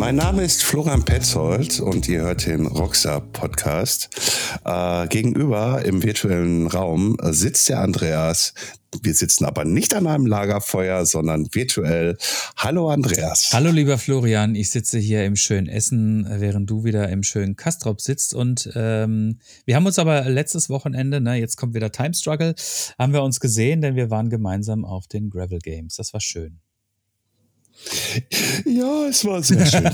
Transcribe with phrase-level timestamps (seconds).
[0.00, 4.08] Mein Name ist Florian Petzold und ihr hört den Rockstar Podcast.
[4.64, 8.54] Äh, gegenüber im virtuellen Raum sitzt der Andreas.
[9.02, 12.16] Wir sitzen aber nicht an einem Lagerfeuer, sondern virtuell.
[12.56, 13.50] Hallo Andreas.
[13.52, 18.00] Hallo lieber Florian, ich sitze hier im schönen Essen, während du wieder im schönen Kastrop
[18.00, 18.32] sitzt.
[18.32, 22.54] Und ähm, wir haben uns aber letztes Wochenende, ne, jetzt kommt wieder Time Struggle,
[22.98, 25.96] haben wir uns gesehen, denn wir waren gemeinsam auf den Gravel Games.
[25.96, 26.62] Das war schön.
[28.64, 29.84] Ja, es war sehr schön.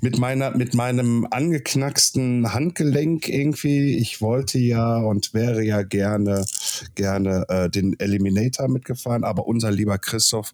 [0.00, 3.96] mit meiner, mit meinem angeknacksten Handgelenk irgendwie.
[3.96, 6.44] Ich wollte ja und wäre ja gerne,
[6.94, 10.52] gerne äh, den Eliminator mitgefahren, aber unser lieber Christoph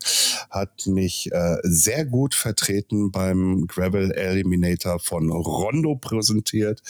[0.50, 6.82] hat mich äh, sehr gut vertreten beim Gravel Eliminator von Rondo präsentiert.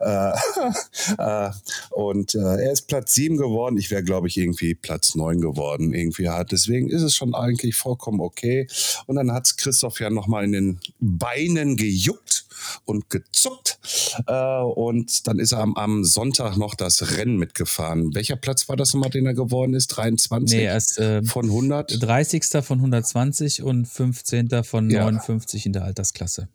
[0.00, 0.32] Äh,
[1.18, 1.50] äh,
[1.90, 3.76] und äh, er ist Platz 7 geworden.
[3.78, 5.92] Ich wäre, glaube ich, irgendwie Platz 9 geworden.
[5.92, 6.52] Irgendwie hat.
[6.52, 8.66] Deswegen ist es schon eigentlich vollkommen okay.
[9.06, 12.46] Und dann hat es Christoph ja nochmal in den Beinen gejuckt
[12.84, 13.78] und gezuckt.
[14.26, 18.14] Äh, und dann ist er am, am, Sonntag noch das Rennen mitgefahren.
[18.14, 19.88] Welcher Platz war das nochmal, den er geworden ist?
[19.88, 22.02] 23 nee, erst, äh, von 100?
[22.02, 22.44] 30.
[22.62, 24.64] von 120 und 15.
[24.64, 25.04] von ja.
[25.04, 26.48] 59 in der Altersklasse.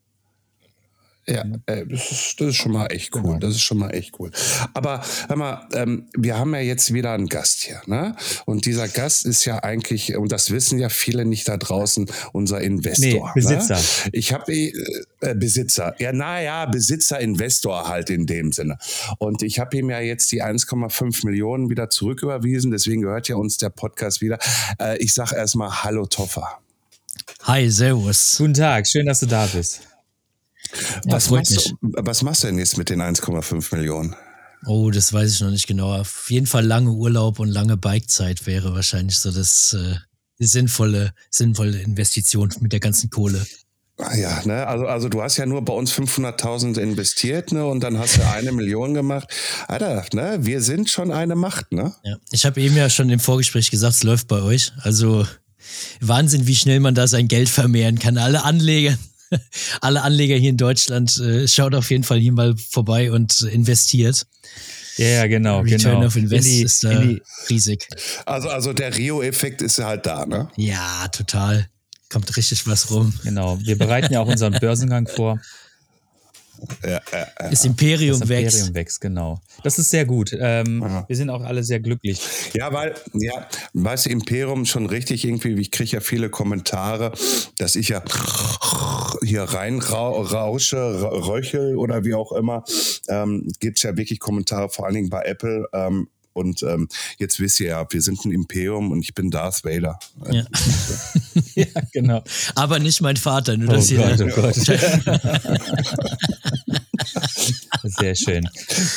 [1.28, 3.24] Ja, äh, das, ist, das ist schon mal echt cool.
[3.24, 3.40] Genau.
[3.40, 4.30] Das ist schon mal echt cool.
[4.76, 8.16] Aber hör mal, ähm, wir haben ja jetzt wieder einen Gast hier, ne?
[8.46, 12.62] Und dieser Gast ist ja eigentlich, und das wissen ja viele nicht da draußen, unser
[12.62, 13.08] Investor.
[13.08, 13.32] Nee, ne?
[13.34, 13.76] Besitzer.
[13.76, 14.10] Ne?
[14.12, 14.74] Ich habe äh,
[15.36, 15.96] Besitzer.
[16.00, 18.78] Ja, naja, Besitzer, Investor halt in dem Sinne.
[19.18, 22.70] Und ich habe ihm ja jetzt die 1,5 Millionen wieder zurücküberwiesen.
[22.70, 24.38] Deswegen gehört ja uns der Podcast wieder.
[24.80, 26.60] Äh, ich sage erstmal Hallo Toffer.
[27.44, 28.36] Hi, Servus.
[28.38, 29.82] Guten Tag, schön, dass du da bist.
[31.06, 34.16] Was, ja, machst du, was machst du denn jetzt mit den 1,5 Millionen?
[34.66, 35.94] Oh, das weiß ich noch nicht genau.
[35.94, 39.96] Auf jeden Fall lange Urlaub und lange Bikezeit wäre wahrscheinlich so das äh,
[40.40, 43.46] sinnvolle, sinnvolle Investition mit der ganzen Kohle.
[43.98, 47.80] Ah ja, ne, also, also du hast ja nur bei uns 500.000 investiert, ne, und
[47.82, 49.30] dann hast du eine Million gemacht.
[49.70, 51.94] Alter, ne, wir sind schon eine Macht, ne?
[52.04, 54.74] Ja, ich habe eben ja schon im Vorgespräch gesagt, es läuft bei euch.
[54.82, 55.26] Also
[56.02, 58.18] Wahnsinn, wie schnell man da sein Geld vermehren kann.
[58.18, 58.98] Alle Anleger
[59.82, 64.26] alle Anleger hier in Deutschland, äh, schaut auf jeden Fall hier mal vorbei und investiert.
[64.98, 65.60] Ja, ja, genau.
[65.60, 66.06] Return genau.
[66.06, 67.04] of Invest die, ist da
[67.50, 67.88] riesig.
[68.26, 70.50] Also, also der Rio-Effekt ist halt da, ne?
[70.56, 71.68] Ja, total.
[72.10, 73.14] Kommt richtig was rum.
[73.24, 73.60] Genau.
[73.62, 75.40] Wir bereiten ja auch unseren Börsengang vor.
[76.84, 77.00] Ja, ja,
[77.40, 77.50] ja.
[77.50, 78.56] Das Imperium das wächst.
[78.58, 79.40] Imperium wächst, genau.
[79.64, 80.36] Das ist sehr gut.
[80.40, 82.20] Ähm, wir sind auch alle sehr glücklich.
[82.54, 87.12] Ja, weil, ja, weißt du, Imperium schon richtig irgendwie, ich kriege ja viele Kommentare,
[87.58, 88.04] dass ich ja
[89.24, 90.78] hier reinrausche,
[91.28, 92.64] röchel oder wie auch immer.
[93.08, 95.68] Ähm, Gibt es ja wirklich Kommentare, vor allen Dingen bei Apple.
[95.74, 99.64] Ähm, und ähm, jetzt wisst ihr ja, wir sind ein Imperium und ich bin Darth
[99.64, 99.98] Vader.
[100.32, 100.44] Ja,
[101.56, 102.24] ja genau.
[102.56, 104.28] Aber nicht mein Vater, nur oh dass Gott, ihr.
[104.28, 104.56] Oh Gott.
[107.84, 108.48] Sehr schön.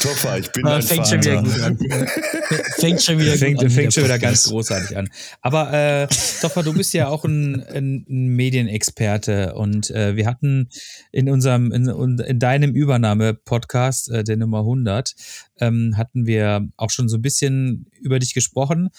[0.00, 1.22] Topper, ich bin ah, fängt Vater.
[1.22, 1.78] Schon wieder gut an.
[2.78, 3.70] fängt schon wieder fängt, gut an.
[3.70, 5.08] Fängt schon wieder ganz großartig an.
[5.40, 6.08] Aber äh,
[6.40, 10.68] Topper, du bist ja auch ein, ein Medienexperte und äh, wir hatten
[11.12, 15.14] in unserem, in, in deinem Übernahme-Podcast, äh, der Nummer 100,
[15.60, 18.90] ähm, hatten wir auch schon so ein bisschen über dich gesprochen.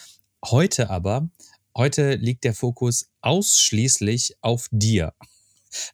[0.44, 1.28] Heute aber,
[1.76, 5.12] heute liegt der Fokus ausschließlich auf dir.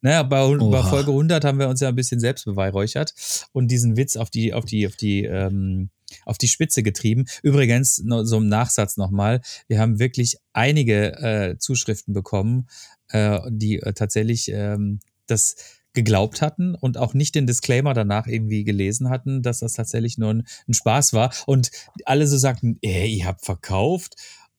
[0.00, 3.14] Naja, bei, bei, Folge 100 haben wir uns ja ein bisschen selbst beweihräuchert
[3.53, 5.91] und diesen Witz auf die, auf die, auf die, ähm,
[6.25, 7.25] auf die Spitze getrieben.
[7.42, 12.69] Übrigens, so im Nachsatz nochmal, wir haben wirklich einige äh, Zuschriften bekommen,
[13.09, 15.56] äh, die äh, tatsächlich ähm, das
[15.97, 20.31] geglaubt hatten und auch nicht den Disclaimer danach irgendwie gelesen hatten, dass das tatsächlich nur
[20.31, 21.32] ein, ein Spaß war.
[21.46, 21.70] Und
[22.05, 24.14] alle so sagten, ey, ihr habt verkauft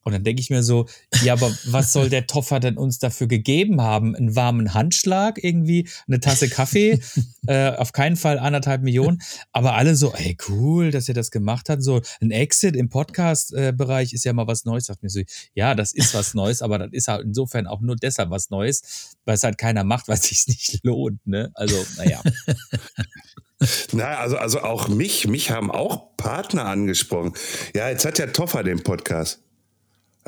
[0.08, 0.86] und dann denke ich mir so,
[1.22, 4.16] ja, aber was soll der Toffer denn uns dafür gegeben haben?
[4.16, 6.98] Einen warmen Handschlag irgendwie, eine Tasse Kaffee,
[7.46, 9.20] äh, auf keinen Fall anderthalb Millionen.
[9.52, 11.82] Aber alle so, ey, cool, dass ihr das gemacht habt.
[11.82, 14.86] So ein Exit im Podcast-Bereich ist ja mal was Neues.
[14.86, 15.20] Sagt mir so,
[15.52, 19.16] ja, das ist was Neues, aber das ist halt insofern auch nur deshalb was Neues,
[19.26, 21.26] weil es halt keiner macht, weil es sich nicht lohnt.
[21.26, 21.50] Ne?
[21.52, 22.22] Also, naja.
[23.92, 27.34] Na, also, also auch mich, mich haben auch Partner angesprochen.
[27.74, 29.42] Ja, jetzt hat der Toffer den Podcast.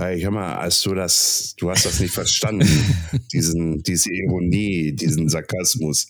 [0.09, 2.69] Ich hör mal, als du das, du hast das nicht verstanden,
[3.33, 6.09] diesen, diese Ironie, diesen Sarkasmus.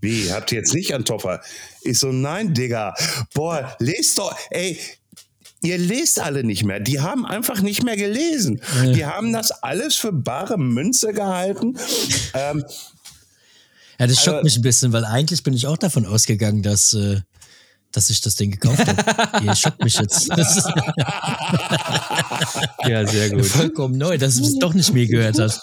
[0.00, 1.40] Wie, habt ihr jetzt nicht an Toffer?
[1.82, 2.94] Ich so, nein, Digga.
[3.34, 4.78] Boah, lest doch, ey,
[5.62, 6.80] ihr lest alle nicht mehr.
[6.80, 8.60] Die haben einfach nicht mehr gelesen.
[8.94, 11.76] Die haben das alles für bare Münze gehalten.
[12.34, 12.64] Ähm,
[14.00, 16.92] Ja, das schockt Also- mich ein bisschen, weil eigentlich bin ich auch davon ausgegangen, dass,
[16.92, 17.20] äh,
[17.92, 19.44] dass ich das Ding gekauft habe.
[19.44, 20.28] Ihr schockt mich jetzt.
[22.86, 23.46] Ja, sehr gut.
[23.46, 25.60] vollkommen neu, dass es doch nicht mehr gehört hat.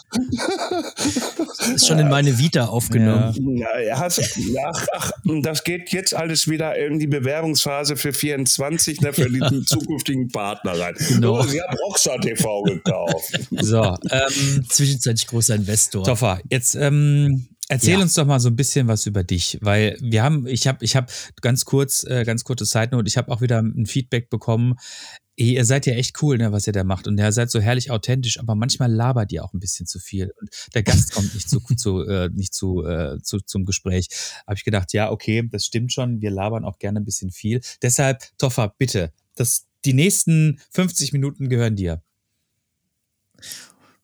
[1.73, 3.57] Ist schon in meine Vita aufgenommen.
[3.57, 5.11] Ja, ja, hast, ach, ach,
[5.41, 10.79] das geht jetzt alles wieder in die Bewerbungsphase für 24, ne, für diesen zukünftigen Partner
[10.79, 10.95] rein.
[11.09, 11.39] Genau.
[11.39, 13.39] Oh, sie haben Rockstar TV gekauft.
[13.51, 16.03] So, ähm, Zwischenzeitlich großer Investor.
[16.03, 18.01] Toffer, jetzt ähm, erzähl Ja.
[18.01, 20.95] uns doch mal so ein bisschen was über dich, weil wir haben, ich habe, ich
[20.95, 21.07] habe
[21.41, 24.75] ganz kurz, äh, ganz kurze Zeit Note, ich habe auch wieder ein Feedback bekommen.
[25.37, 27.91] Ihr seid ja echt cool, ne, was ihr da macht und ihr seid so herrlich
[27.91, 31.49] authentisch, aber manchmal labert ihr auch ein bisschen zu viel und der Gast kommt nicht
[31.49, 34.07] zu, zu äh, nicht zu, äh, zu zum Gespräch.
[34.47, 37.59] Habe ich gedacht, ja, okay, das stimmt schon, wir labern auch gerne ein bisschen viel.
[37.81, 42.01] Deshalb, Toffer, bitte, das die nächsten 50 Minuten gehören dir.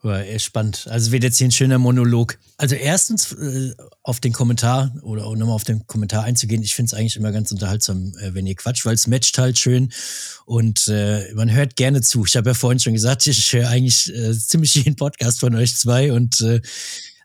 [0.04, 0.88] Echt spannend.
[0.90, 2.40] Also wird jetzt hier ein schöner Monolog.
[2.58, 6.64] Also erstens äh, auf den Kommentar oder auch nochmal auf den Kommentar einzugehen.
[6.64, 9.60] Ich finde es eigentlich immer ganz unterhaltsam, äh, wenn ihr quatscht, weil es matcht halt
[9.60, 9.92] schön
[10.46, 12.26] und äh, man hört gerne zu.
[12.26, 15.76] Ich habe ja vorhin schon gesagt, ich höre eigentlich äh, ziemlich jeden Podcast von euch
[15.78, 16.62] zwei und äh,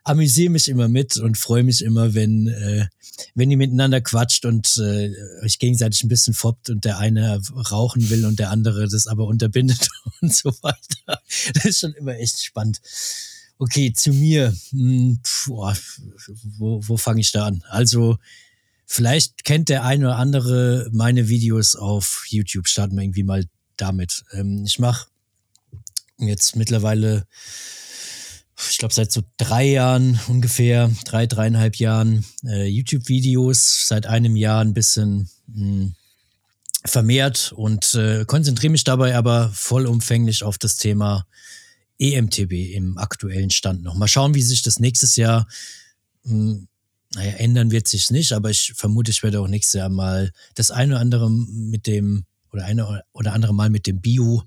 [0.07, 2.87] amüsiere mich immer mit und freue mich immer, wenn, äh,
[3.35, 5.13] wenn ihr miteinander quatscht und äh,
[5.43, 9.25] euch gegenseitig ein bisschen foppt und der eine rauchen will und der andere das aber
[9.25, 9.89] unterbindet
[10.21, 11.21] und so weiter.
[11.53, 12.79] Das ist schon immer echt spannend.
[13.59, 14.55] Okay, zu mir.
[14.69, 15.19] Hm,
[16.57, 17.63] wo wo fange ich da an?
[17.67, 18.17] Also,
[18.85, 22.67] vielleicht kennt der eine oder andere meine Videos auf YouTube.
[22.67, 23.45] Starten wir irgendwie mal
[23.75, 24.23] damit.
[24.31, 25.07] Ähm, ich mache
[26.19, 27.25] jetzt mittlerweile,
[28.69, 34.61] ich glaube, seit so drei Jahren ungefähr, drei, dreieinhalb Jahren äh, YouTube-Videos, seit einem Jahr
[34.61, 35.91] ein bisschen mh,
[36.85, 41.27] vermehrt und äh, konzentriere mich dabei aber vollumfänglich auf das Thema
[41.99, 43.95] EMTB im aktuellen Stand noch.
[43.95, 45.47] Mal schauen, wie sich das nächstes Jahr,
[46.23, 46.61] mh,
[47.13, 50.71] naja, ändern wird sich nicht, aber ich vermute, ich werde auch nächstes Jahr mal das
[50.71, 54.43] eine oder andere mit dem, oder eine oder andere Mal mit dem Bio,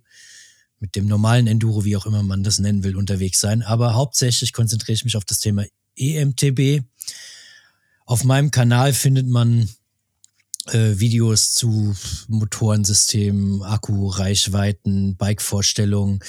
[0.80, 3.62] mit dem normalen Enduro, wie auch immer man das nennen will, unterwegs sein.
[3.62, 5.64] Aber hauptsächlich konzentriere ich mich auf das Thema
[5.96, 6.82] EMTB.
[8.06, 9.68] Auf meinem Kanal findet man
[10.66, 11.94] äh, Videos zu
[12.28, 16.20] Motorensystemen, Akku, Reichweiten, Bike-Vorstellungen,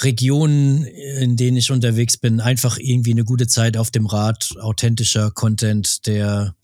[0.00, 5.30] Regionen, in denen ich unterwegs bin, einfach irgendwie eine gute Zeit auf dem Rad, authentischer
[5.30, 6.54] Content, der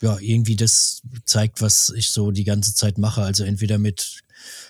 [0.00, 3.22] ja irgendwie das zeigt, was ich so die ganze Zeit mache.
[3.22, 4.22] Also entweder mit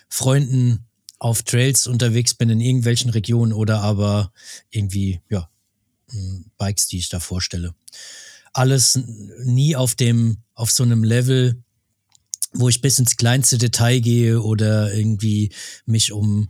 [0.09, 0.90] Freunden
[1.21, 4.33] auf Trails unterwegs bin in irgendwelchen Regionen oder aber
[4.71, 5.49] irgendwie, ja,
[6.11, 7.75] mh, Bikes, die ich da vorstelle.
[8.53, 8.99] Alles
[9.45, 11.63] nie auf dem, auf so einem Level,
[12.53, 15.53] wo ich bis ins kleinste Detail gehe oder irgendwie
[15.85, 16.49] mich um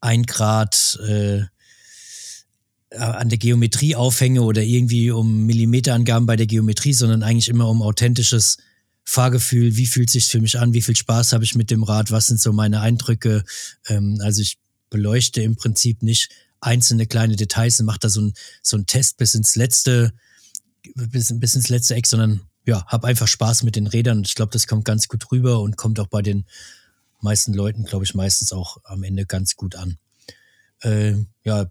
[0.00, 1.42] ein Grad äh,
[2.96, 7.82] an der Geometrie aufhänge oder irgendwie um Millimeterangaben bei der Geometrie, sondern eigentlich immer um
[7.82, 8.58] authentisches
[9.04, 12.10] Fahrgefühl, wie fühlt sich für mich an, wie viel Spaß habe ich mit dem Rad,
[12.10, 13.44] was sind so meine Eindrücke.
[13.86, 14.58] Ähm, also ich
[14.90, 16.30] beleuchte im Prinzip nicht
[16.60, 20.12] einzelne kleine Details und mache da so ein so ein Test bis ins letzte,
[20.94, 24.52] bis, bis ins letzte Eck, sondern ja, habe einfach Spaß mit den Rädern ich glaube,
[24.52, 26.46] das kommt ganz gut rüber und kommt auch bei den
[27.20, 29.98] meisten Leuten, glaube ich, meistens auch am Ende ganz gut an.
[30.80, 31.66] Äh, ja,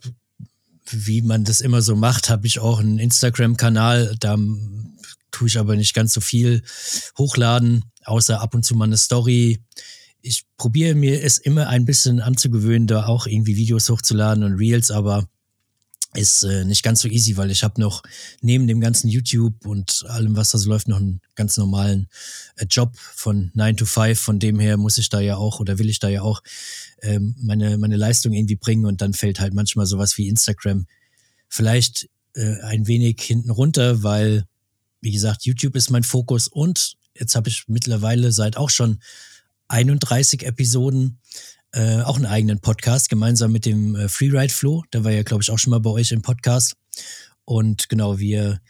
[0.90, 4.38] wie man das immer so macht, habe ich auch einen Instagram-Kanal, da
[5.34, 6.64] tue ich aber nicht ganz so viel
[7.18, 9.60] hochladen, außer ab und zu mal eine Story.
[10.22, 14.92] Ich probiere mir es immer ein bisschen anzugewöhnen, da auch irgendwie Videos hochzuladen und Reels,
[14.92, 15.28] aber
[16.16, 18.04] ist äh, nicht ganz so easy, weil ich habe noch
[18.42, 22.08] neben dem ganzen YouTube und allem, was da so läuft, noch einen ganz normalen
[22.56, 24.20] äh, Job von 9 to 5.
[24.20, 26.42] Von dem her muss ich da ja auch oder will ich da ja auch
[27.02, 30.86] ähm, meine, meine Leistung irgendwie bringen und dann fällt halt manchmal sowas wie Instagram
[31.50, 34.46] vielleicht äh, ein wenig hinten runter, weil,
[35.04, 39.02] wie gesagt, YouTube ist mein Fokus und jetzt habe ich mittlerweile seit auch schon
[39.68, 41.20] 31 Episoden
[41.74, 44.84] äh, auch einen eigenen Podcast, gemeinsam mit dem äh, Freeride Flo.
[44.94, 46.76] Der war ja, glaube ich, auch schon mal bei euch im Podcast.
[47.46, 48.62] Und genau, wir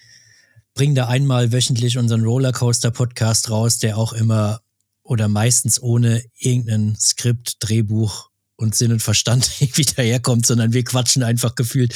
[0.73, 4.61] bringen da einmal wöchentlich unseren Rollercoaster-Podcast raus, der auch immer
[5.03, 11.23] oder meistens ohne irgendein Skript, Drehbuch und Sinn und Verstand irgendwie daherkommt, sondern wir quatschen
[11.23, 11.95] einfach gefühlt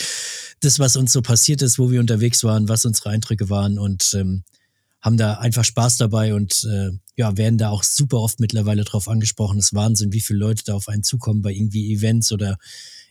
[0.61, 4.13] das, was uns so passiert ist, wo wir unterwegs waren, was unsere Eindrücke waren und
[4.15, 4.43] ähm,
[5.01, 9.07] haben da einfach Spaß dabei und äh, ja, werden da auch super oft mittlerweile drauf
[9.07, 9.59] angesprochen.
[9.59, 12.57] Es ist Wahnsinn, wie viele Leute da auf einen zukommen bei irgendwie Events oder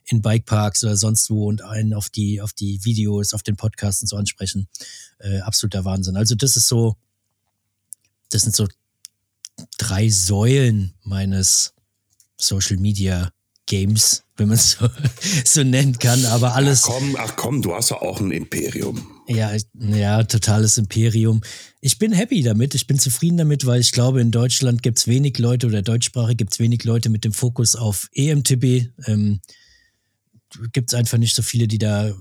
[0.05, 4.03] in Bikeparks oder sonst wo und einen auf die, auf die Videos, auf den Podcasts
[4.03, 4.69] und so ansprechen.
[5.19, 6.17] Äh, absoluter Wahnsinn.
[6.17, 6.97] Also das ist so,
[8.31, 8.69] das sind so
[9.79, 11.73] drei Säulen meines
[12.37, 13.33] Social Media
[13.66, 14.88] Games, wenn man es so,
[15.44, 16.85] so nennen kann, aber alles.
[16.85, 19.06] Ach komm, ach komm, du hast ja auch ein Imperium.
[19.28, 21.40] Ja, ja, totales Imperium.
[21.80, 25.08] Ich bin happy damit, ich bin zufrieden damit, weil ich glaube, in Deutschland gibt es
[25.08, 28.88] wenig Leute oder deutschsprachig gibt es wenig Leute mit dem Fokus auf EMTB.
[29.06, 29.40] Ähm,
[30.73, 32.14] gibt es einfach nicht so viele, die da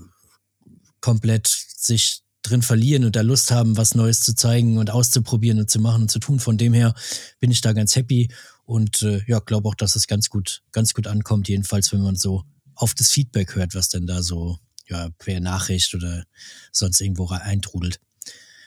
[1.00, 5.70] komplett sich drin verlieren und da Lust haben, was Neues zu zeigen und auszuprobieren und
[5.70, 6.40] zu machen und zu tun.
[6.40, 6.94] Von dem her
[7.40, 8.28] bin ich da ganz happy
[8.66, 12.16] und äh, ja, glaube auch, dass es ganz gut, ganz gut ankommt, jedenfalls, wenn man
[12.16, 12.42] so
[12.74, 14.58] auf das Feedback hört, was denn da so
[14.88, 16.24] ja, per Nachricht oder
[16.72, 18.00] sonst irgendwo eintrudelt.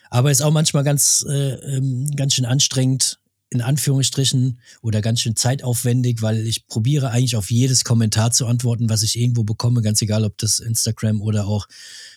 [0.10, 3.20] Aber ist auch manchmal ganz, äh, ähm, ganz schön anstrengend,
[3.52, 8.90] in Anführungsstrichen, oder ganz schön zeitaufwendig, weil ich probiere eigentlich auf jedes Kommentar zu antworten,
[8.90, 11.68] was ich irgendwo bekomme, ganz egal, ob das Instagram oder auch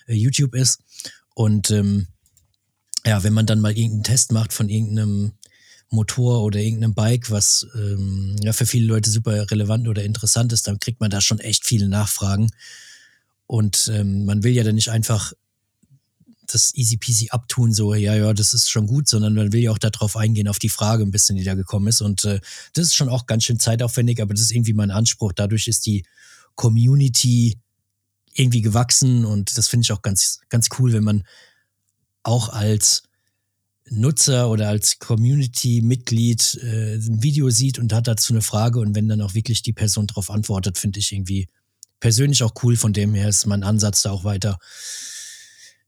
[0.07, 0.81] äh, YouTube ist.
[1.35, 2.07] Und ähm,
[3.05, 5.33] ja, wenn man dann mal irgendeinen Test macht von irgendeinem
[5.93, 10.67] Motor oder irgendeinem Bike, was ähm, ja für viele Leute super relevant oder interessant ist,
[10.67, 12.51] dann kriegt man da schon echt viele Nachfragen.
[13.47, 15.33] Und ähm, man will ja dann nicht einfach
[16.47, 19.71] das easy peasy abtun, so, ja, ja, das ist schon gut, sondern man will ja
[19.71, 22.01] auch darauf eingehen, auf die Frage ein bisschen, die da gekommen ist.
[22.01, 22.41] Und äh,
[22.75, 25.33] das ist schon auch ganz schön zeitaufwendig, aber das ist irgendwie mein Anspruch.
[25.33, 26.05] Dadurch ist die
[26.55, 27.59] Community
[28.35, 31.25] irgendwie gewachsen und das finde ich auch ganz, ganz cool, wenn man
[32.23, 33.03] auch als
[33.93, 39.09] Nutzer oder als Community-Mitglied äh, ein Video sieht und hat dazu eine Frage und wenn
[39.09, 41.49] dann auch wirklich die Person darauf antwortet, finde ich irgendwie
[42.01, 42.77] persönlich auch cool.
[42.77, 44.59] Von dem her ist mein Ansatz da auch weiter,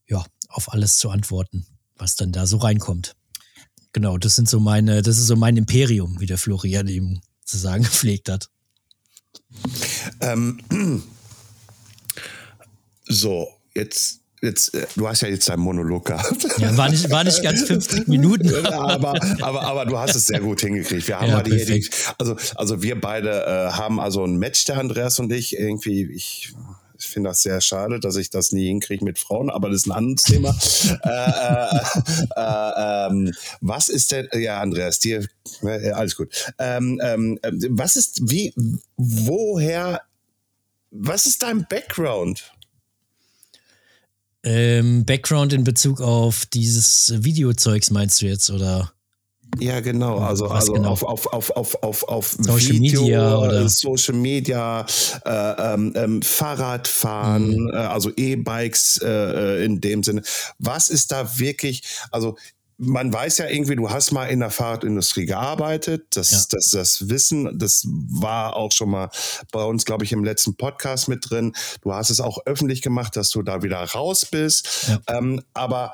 [0.07, 3.15] ja, auf alles zu antworten, was dann da so reinkommt.
[3.91, 7.57] Genau, das sind so meine, das ist so mein Imperium, wie der Florian eben zu
[7.57, 8.49] sagen gepflegt hat.
[10.21, 10.61] Ähm,
[13.07, 16.45] so, jetzt jetzt, äh, du hast ja jetzt deinen Monolog gehabt.
[16.57, 18.53] Ja, war nicht, war nicht ganz 50 Minuten.
[18.65, 21.07] aber, aber, aber du hast es sehr gut hingekriegt.
[21.07, 24.65] Wir haben ja, mal die, die, also, also wir beide äh, haben also ein Match,
[24.65, 25.57] der Andreas und ich.
[25.57, 26.53] Irgendwie, ich
[26.97, 29.87] ich finde das sehr schade, dass ich das nie hinkriege mit Frauen, aber das ist
[29.87, 30.49] ein anderes Thema.
[31.03, 31.31] äh,
[31.67, 31.79] äh,
[32.35, 35.27] äh, ähm, was ist denn, ja, Andreas, dir,
[35.61, 36.53] äh, alles gut.
[36.57, 38.53] Ähm, ähm, was ist, wie,
[38.97, 40.01] woher,
[40.91, 42.54] was ist dein Background?
[44.45, 48.91] Ähm, Background in Bezug auf dieses Videozeugs meinst du jetzt, oder?
[49.59, 50.19] Ja, genau.
[50.19, 50.89] Also, also genau?
[50.91, 54.85] auf, auf, auf, auf, auf, auf Social Video, Media oder Social Media,
[55.25, 57.69] äh, ähm, ähm, Fahrradfahren, mhm.
[57.73, 60.21] äh, also E-Bikes äh, äh in dem Sinne.
[60.59, 62.37] Was ist da wirklich, also
[62.77, 66.07] man weiß ja irgendwie, du hast mal in der Fahrradindustrie gearbeitet.
[66.11, 66.43] Das, ja.
[66.51, 69.09] das, das Wissen, das war auch schon mal
[69.51, 71.53] bei uns, glaube ich, im letzten Podcast mit drin.
[71.81, 74.87] Du hast es auch öffentlich gemacht, dass du da wieder raus bist.
[74.87, 75.17] Ja.
[75.17, 75.93] Ähm, aber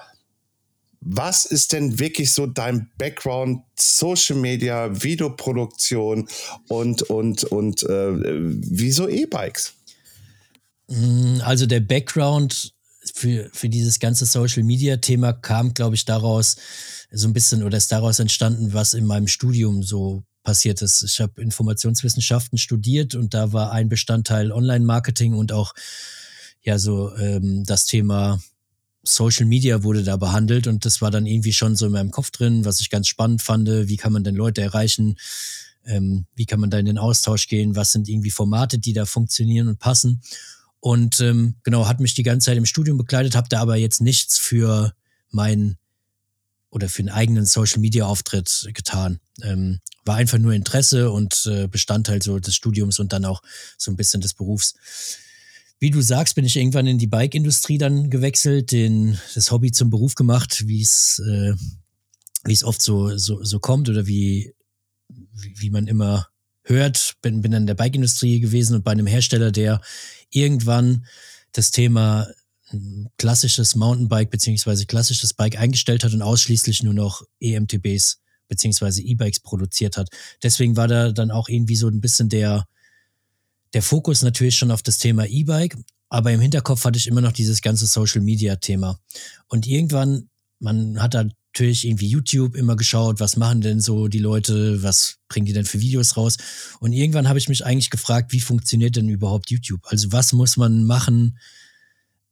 [1.02, 6.28] was ist denn wirklich so dein Background, Social Media, Videoproduktion
[6.68, 9.74] und, und, und äh, wieso E-Bikes?
[10.88, 12.74] Mm, also der Background
[13.14, 16.56] für, für dieses ganze Social Media Thema kam, glaube ich, daraus
[17.12, 21.04] so ein bisschen oder ist daraus entstanden, was in meinem Studium so passiert ist.
[21.04, 25.74] Ich habe Informationswissenschaften studiert und da war ein Bestandteil Online-Marketing und auch
[26.62, 28.42] ja so ähm, das Thema
[29.04, 32.30] Social Media wurde da behandelt und das war dann irgendwie schon so in meinem Kopf
[32.30, 33.68] drin, was ich ganz spannend fand.
[33.68, 35.18] Wie kann man denn Leute erreichen?
[35.86, 37.76] Ähm, wie kann man da in den Austausch gehen?
[37.76, 40.22] Was sind irgendwie Formate, die da funktionieren und passen?
[40.82, 44.02] Und ähm, genau, hat mich die ganze Zeit im Studium begleitet, habe da aber jetzt
[44.02, 44.94] nichts für
[45.30, 45.78] meinen
[46.70, 49.20] oder für einen eigenen Social Media Auftritt getan.
[49.44, 53.42] Ähm, war einfach nur Interesse und äh, Bestandteil so des Studiums und dann auch
[53.78, 54.74] so ein bisschen des Berufs.
[55.80, 59.90] Wie du sagst, bin ich irgendwann in die Bike-Industrie dann gewechselt, den, das Hobby zum
[59.90, 61.54] Beruf gemacht, wie es äh,
[62.44, 64.54] wie es oft so, so, so kommt oder wie,
[65.10, 66.28] wie man immer
[66.64, 67.16] hört.
[67.22, 69.82] Bin, bin in der Bike-Industrie gewesen und bei einem Hersteller, der
[70.30, 71.06] irgendwann
[71.52, 72.28] das Thema
[72.70, 79.40] hm, klassisches Mountainbike beziehungsweise klassisches Bike eingestellt hat und ausschließlich nur noch EMTBs beziehungsweise E-Bikes
[79.40, 80.10] produziert hat.
[80.44, 82.66] Deswegen war da dann auch irgendwie so ein bisschen der,
[83.74, 85.78] der Fokus natürlich schon auf das Thema E-Bike,
[86.10, 89.00] aber im Hinterkopf hatte ich immer noch dieses ganze Social Media Thema.
[89.48, 94.20] Und irgendwann, man hat da natürlich irgendwie YouTube immer geschaut, was machen denn so die
[94.20, 96.38] Leute, was bringen die denn für Videos raus?
[96.80, 99.82] Und irgendwann habe ich mich eigentlich gefragt, wie funktioniert denn überhaupt YouTube?
[99.86, 101.38] Also was muss man machen,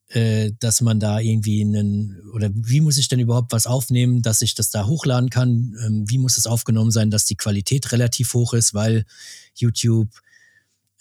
[0.08, 4.42] äh, dass man da irgendwie einen, oder wie muss ich denn überhaupt was aufnehmen, dass
[4.42, 5.76] ich das da hochladen kann?
[5.86, 9.06] Ähm, wie muss es aufgenommen sein, dass die Qualität relativ hoch ist, weil
[9.54, 10.10] YouTube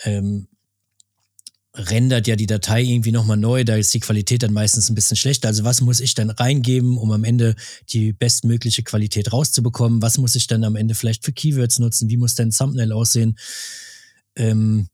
[0.03, 0.49] ähm,
[1.79, 5.17] rendert ja die Datei irgendwie nochmal neu, da ist die Qualität dann meistens ein bisschen
[5.17, 5.49] schlechter.
[5.49, 7.55] Also was muss ich dann reingeben, um am Ende
[7.91, 10.03] die bestmögliche Qualität rauszubekommen?
[10.03, 12.11] Was muss ich dann am Ende vielleicht für Keywords nutzen?
[12.11, 13.37] Wie muss denn Thumbnail aussehen?
[14.39, 14.89] ähm,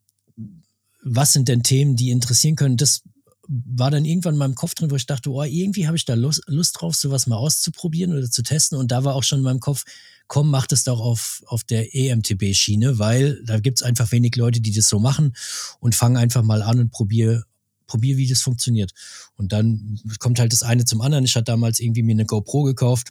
[1.02, 3.02] was sind denn Themen, die interessieren können, das
[3.48, 6.14] war dann irgendwann in meinem Kopf drin, wo ich dachte, oh, irgendwie habe ich da
[6.14, 8.78] Lust, Lust drauf, sowas mal auszuprobieren oder zu testen.
[8.78, 9.84] Und da war auch schon in meinem Kopf,
[10.26, 14.72] komm, mach das doch auf, auf der EMTB-Schiene, weil da gibt's einfach wenig Leute, die
[14.72, 15.34] das so machen
[15.80, 17.44] und fang einfach mal an und probier,
[17.86, 18.92] probier, wie das funktioniert.
[19.36, 21.24] Und dann kommt halt das eine zum anderen.
[21.24, 23.08] Ich hatte damals irgendwie mir eine GoPro gekauft.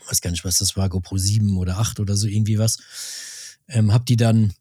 [0.00, 2.78] Ich weiß gar nicht, was das war, GoPro 7 oder 8 oder so, irgendwie was.
[3.68, 4.52] Ähm, hab die dann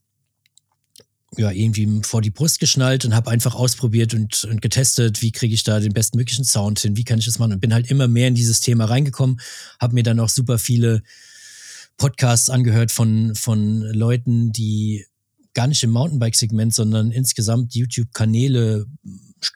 [1.37, 5.53] ja, irgendwie vor die Brust geschnallt und habe einfach ausprobiert und, und getestet, wie kriege
[5.53, 8.07] ich da den bestmöglichen Sound hin, wie kann ich das machen und bin halt immer
[8.07, 9.39] mehr in dieses Thema reingekommen,
[9.79, 11.01] habe mir dann auch super viele
[11.97, 15.05] Podcasts angehört von, von Leuten, die
[15.53, 18.85] gar nicht im Mountainbike-Segment, sondern insgesamt YouTube-Kanäle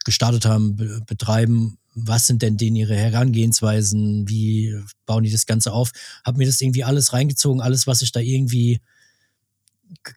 [0.06, 1.78] gestartet haben, be betreiben.
[2.00, 4.30] Was sind denn denen ihre Herangehensweisen?
[4.30, 5.92] Wie bauen die das Ganze auf?
[6.24, 8.82] Hab mir das irgendwie alles reingezogen, alles, was ich da irgendwie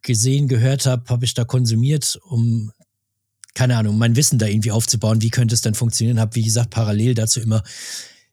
[0.02, 2.72] gesehen, gehört habe, habe ich da konsumiert, um,
[3.54, 5.22] keine Ahnung, mein Wissen da irgendwie aufzubauen.
[5.22, 6.20] Wie könnte es denn funktionieren?
[6.20, 7.62] Habe, wie gesagt, parallel dazu immer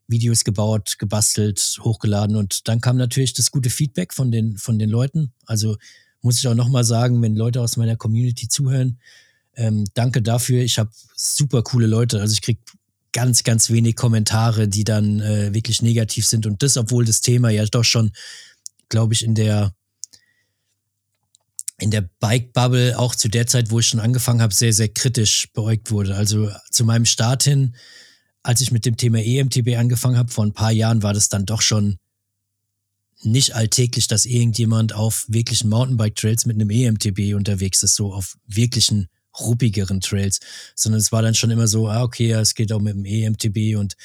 [0.07, 4.89] Videos gebaut, gebastelt, hochgeladen und dann kam natürlich das gute Feedback von den, von den
[4.89, 5.33] Leuten.
[5.45, 5.77] Also
[6.21, 8.99] muss ich auch nochmal sagen, wenn Leute aus meiner Community zuhören,
[9.55, 10.61] ähm, danke dafür.
[10.61, 12.21] Ich habe super coole Leute.
[12.21, 12.59] Also ich krieg
[13.11, 16.45] ganz, ganz wenig Kommentare, die dann äh, wirklich negativ sind.
[16.45, 18.11] Und das, obwohl das Thema ja doch schon,
[18.89, 19.73] glaube ich, in der
[21.79, 25.49] in der Bike-Bubble auch zu der Zeit, wo ich schon angefangen habe, sehr, sehr kritisch
[25.53, 26.15] beäugt wurde.
[26.15, 27.75] Also zu meinem Start hin,
[28.41, 31.45] als ich mit dem Thema EMTB angefangen habe, vor ein paar Jahren war das dann
[31.45, 31.97] doch schon
[33.21, 39.09] nicht alltäglich, dass irgendjemand auf wirklichen Mountainbike-Trails mit einem EMTB unterwegs ist, so auf wirklichen
[39.39, 40.39] ruppigeren Trails,
[40.75, 43.05] sondern es war dann schon immer so, ah, okay, ja, es geht auch mit dem
[43.05, 43.95] EMTB und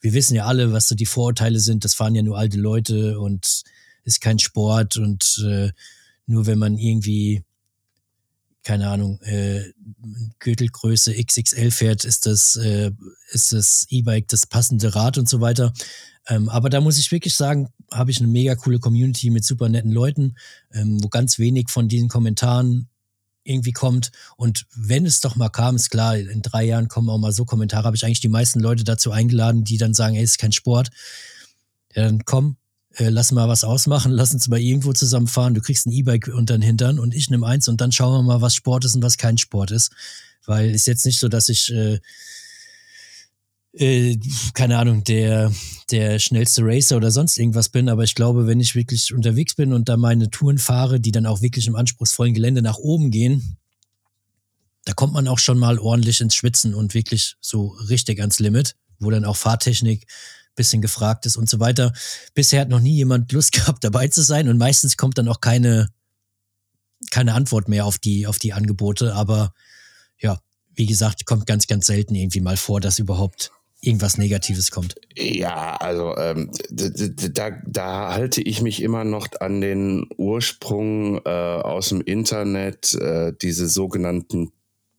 [0.00, 3.18] wir wissen ja alle, was so die Vorurteile sind, das fahren ja nur alte Leute
[3.18, 3.62] und
[4.04, 5.70] ist kein Sport und äh,
[6.28, 7.42] nur wenn man irgendwie,
[8.62, 9.72] keine Ahnung, äh,
[10.38, 12.92] Gürtelgröße XXL fährt, ist das, äh,
[13.30, 15.72] ist das E-Bike das passende Rad und so weiter.
[16.28, 19.70] Ähm, aber da muss ich wirklich sagen, habe ich eine mega coole Community mit super
[19.70, 20.36] netten Leuten,
[20.72, 22.88] ähm, wo ganz wenig von diesen Kommentaren
[23.44, 24.12] irgendwie kommt.
[24.36, 27.46] Und wenn es doch mal kam, ist klar, in drei Jahren kommen auch mal so
[27.46, 30.52] Kommentare, habe ich eigentlich die meisten Leute dazu eingeladen, die dann sagen, ey, ist kein
[30.52, 30.90] Sport.
[31.94, 32.58] Ja, dann komm,
[32.98, 36.54] äh, lass mal was ausmachen, lass uns mal irgendwo zusammenfahren, du kriegst ein E-Bike unter
[36.56, 39.02] den Hintern und ich nehme eins und dann schauen wir mal, was Sport ist und
[39.02, 39.92] was kein Sport ist.
[40.46, 42.00] Weil ist jetzt nicht so, dass ich, äh,
[43.72, 44.18] äh,
[44.54, 45.52] keine Ahnung, der,
[45.90, 49.72] der schnellste Racer oder sonst irgendwas bin, aber ich glaube, wenn ich wirklich unterwegs bin
[49.72, 53.58] und da meine Touren fahre, die dann auch wirklich im anspruchsvollen Gelände nach oben gehen,
[54.84, 58.74] da kommt man auch schon mal ordentlich ins Schwitzen und wirklich so richtig ans Limit,
[58.98, 60.06] wo dann auch Fahrtechnik
[60.58, 61.94] bisschen gefragt ist und so weiter.
[62.34, 65.40] Bisher hat noch nie jemand Lust gehabt, dabei zu sein und meistens kommt dann auch
[65.40, 65.88] keine,
[67.10, 69.14] keine Antwort mehr auf die, auf die Angebote.
[69.14, 69.54] Aber
[70.18, 70.38] ja,
[70.74, 74.96] wie gesagt, kommt ganz, ganz selten irgendwie mal vor, dass überhaupt irgendwas Negatives kommt.
[75.16, 81.90] Ja, also ähm, da, da halte ich mich immer noch an den Ursprung äh, aus
[81.90, 84.52] dem Internet, äh, diese sogenannten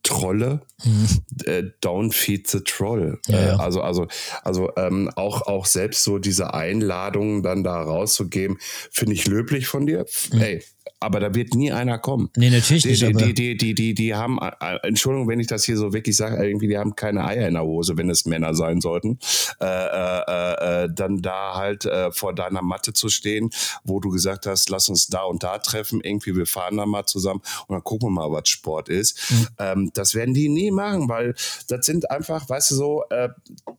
[0.10, 0.62] Trolle.
[0.84, 1.08] Mhm.
[1.46, 3.20] Äh, don't feed the troll.
[3.28, 3.56] Ja, ja.
[3.56, 4.08] Äh, also, also,
[4.44, 8.58] also ähm, auch, auch selbst so diese Einladungen dann da rauszugeben,
[8.92, 10.06] finde ich löblich von dir.
[10.32, 10.42] Mhm.
[10.42, 10.64] Ey,
[11.02, 12.30] aber da wird nie einer kommen.
[12.36, 13.02] Nee, natürlich die, nicht.
[13.02, 15.94] Die, aber die, die, die, die, die haben, äh, Entschuldigung, wenn ich das hier so
[15.94, 19.18] wirklich sage, irgendwie, die haben keine Eier in der Hose, wenn es Männer sein sollten,
[19.62, 23.50] äh, äh, äh, dann da halt äh, vor deiner Matte zu stehen,
[23.84, 27.06] wo du gesagt hast, lass uns da und da treffen, irgendwie, wir fahren da mal
[27.06, 29.32] zusammen und dann gucken wir mal, was Sport ist.
[29.32, 29.48] Mhm.
[29.58, 31.36] Ähm, das werden die nie machen, weil
[31.68, 33.30] das sind einfach, weißt du so, äh,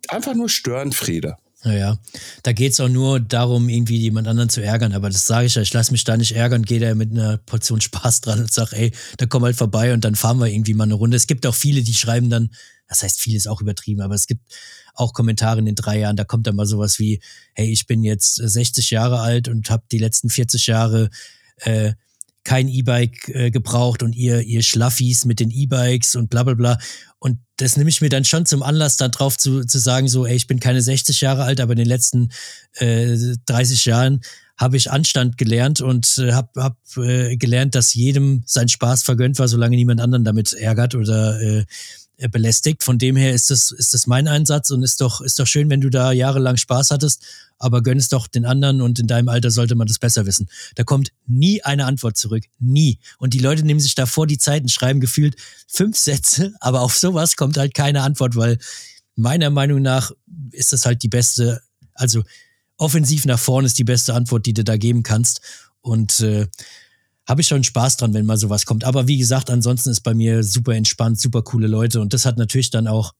[0.08, 1.36] einfach nur Störenfriede.
[1.62, 1.98] Naja,
[2.42, 4.94] da geht's auch nur darum, irgendwie jemand anderen zu ärgern.
[4.94, 7.36] Aber das sage ich ja, ich lasse mich da nicht ärgern, gehe da mit einer
[7.36, 10.72] Portion Spaß dran und sage, ey, da komm halt vorbei und dann fahren wir irgendwie
[10.72, 11.18] mal eine Runde.
[11.18, 12.50] Es gibt auch viele, die schreiben dann,
[12.88, 14.42] das heißt, viel ist auch übertrieben, aber es gibt
[14.94, 17.20] auch Kommentare in den drei Jahren, da kommt dann mal sowas wie,
[17.54, 21.10] hey, ich bin jetzt 60 Jahre alt und habe die letzten 40 Jahre
[21.56, 21.92] äh,
[22.50, 26.78] kein E-Bike äh, gebraucht und ihr, ihr Schlaffis mit den E-Bikes und bla bla bla.
[27.20, 30.26] Und das nehme ich mir dann schon zum Anlass, da drauf zu, zu sagen, so,
[30.26, 32.30] ey, ich bin keine 60 Jahre alt, aber in den letzten
[32.78, 34.22] äh, 30 Jahren
[34.56, 39.38] habe ich Anstand gelernt und äh, habe hab, äh, gelernt, dass jedem sein Spaß vergönnt
[39.38, 41.66] war, solange niemand anderen damit ärgert oder äh,
[42.28, 42.82] belästigt.
[42.82, 45.70] Von dem her ist das, ist das mein Einsatz und ist doch, ist doch schön,
[45.70, 47.24] wenn du da jahrelang Spaß hattest,
[47.58, 50.48] aber gönn es doch den anderen und in deinem Alter sollte man das besser wissen.
[50.74, 52.44] Da kommt nie eine Antwort zurück.
[52.58, 52.98] Nie.
[53.18, 56.96] Und die Leute nehmen sich davor die Zeit und schreiben gefühlt fünf Sätze, aber auf
[56.96, 58.58] sowas kommt halt keine Antwort, weil
[59.16, 60.12] meiner Meinung nach
[60.52, 61.60] ist das halt die beste,
[61.94, 62.22] also
[62.76, 65.40] offensiv nach vorne ist die beste Antwort, die du da geben kannst.
[65.82, 66.46] Und äh,
[67.26, 68.84] habe ich schon Spaß dran, wenn mal sowas kommt.
[68.84, 72.00] Aber wie gesagt, ansonsten ist bei mir super entspannt, super coole Leute.
[72.00, 73.12] Und das hat natürlich dann auch,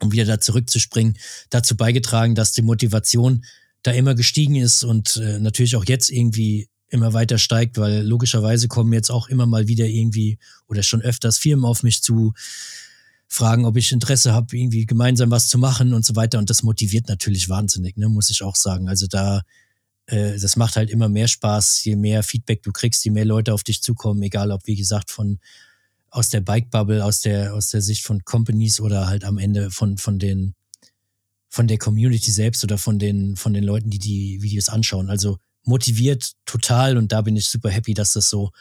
[0.00, 1.16] um wieder da zurückzuspringen,
[1.50, 3.44] dazu beigetragen, dass die Motivation
[3.82, 8.68] da immer gestiegen ist und äh, natürlich auch jetzt irgendwie immer weiter steigt, weil logischerweise
[8.68, 12.32] kommen jetzt auch immer mal wieder irgendwie oder schon öfters Firmen auf mich zu,
[13.28, 16.38] fragen, ob ich Interesse habe, irgendwie gemeinsam was zu machen und so weiter.
[16.38, 18.88] Und das motiviert natürlich wahnsinnig, ne, muss ich auch sagen.
[18.88, 19.42] Also da,
[20.06, 23.52] äh, das macht halt immer mehr Spaß, je mehr Feedback du kriegst, je mehr Leute
[23.52, 25.38] auf dich zukommen, egal ob, wie gesagt, von
[26.10, 29.98] aus der Bike-Bubble, aus der, aus der Sicht von Companies oder halt am Ende von,
[29.98, 30.54] von den,
[31.48, 35.10] von der Community selbst oder von den, von den Leuten, die die Videos anschauen.
[35.10, 38.52] Also motiviert total und da bin ich super happy, dass das so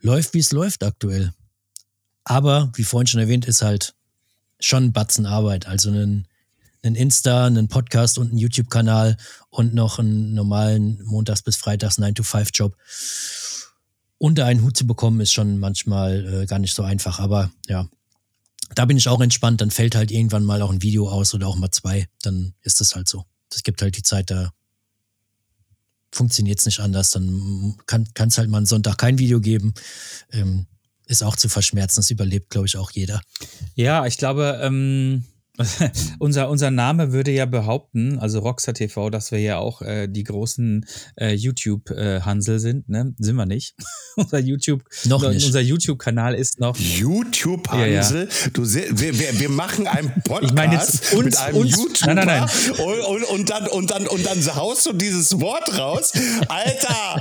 [0.00, 1.32] läuft, wie es läuft aktuell.
[2.24, 3.94] Aber, wie vorhin schon erwähnt, ist halt
[4.60, 5.66] schon ein Batzen Arbeit.
[5.66, 6.26] Also einen,
[6.82, 9.16] einen Insta, einen Podcast und einen YouTube-Kanal
[9.50, 12.76] und noch einen normalen Montags- bis Freitags 9-to-5-Job
[14.18, 17.20] unter einen Hut zu bekommen, ist schon manchmal äh, gar nicht so einfach.
[17.20, 17.88] Aber ja,
[18.74, 19.60] da bin ich auch entspannt.
[19.60, 22.08] Dann fällt halt irgendwann mal auch ein Video aus oder auch mal zwei.
[22.22, 23.24] Dann ist das halt so.
[23.52, 24.52] Es gibt halt die Zeit, da
[26.12, 27.10] funktioniert es nicht anders.
[27.12, 29.72] Dann kann es halt mal einen Sonntag kein Video geben.
[30.32, 30.66] Ähm,
[31.06, 32.00] ist auch zu verschmerzen.
[32.00, 33.22] Das überlebt, glaube ich, auch jeder.
[33.74, 35.24] Ja, ich glaube, ähm,
[36.18, 40.24] unser, unser Name würde ja behaupten, also Rockstar TV, dass wir ja auch äh, die
[40.24, 43.14] großen äh, YouTube-Hansel äh, sind, ne?
[43.18, 43.74] Sind wir nicht.
[44.16, 45.44] unser YouTube, noch nicht.
[45.44, 46.76] unser YouTube-Kanal ist noch.
[46.76, 48.28] YouTube-Hansel?
[48.28, 48.98] Ja, ja.
[49.00, 52.26] wir, wir, wir machen einen Podcast ich meine jetzt uns, mit einem uns, YouTuber nein,
[52.26, 52.86] nein, nein.
[52.86, 56.12] Und, und, und, dann, und, dann, und dann haust du dieses Wort raus.
[56.48, 57.20] Alter!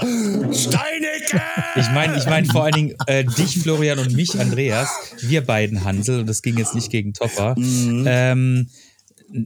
[0.54, 1.42] Steinecke!
[1.78, 4.90] Ich meine, ich meine vor allen Dingen äh, dich, Florian, und mich, Andreas,
[5.22, 7.54] wir beiden Hansel, und das ging jetzt nicht gegen Topper.
[7.58, 8.06] Mhm.
[8.08, 8.70] Ähm,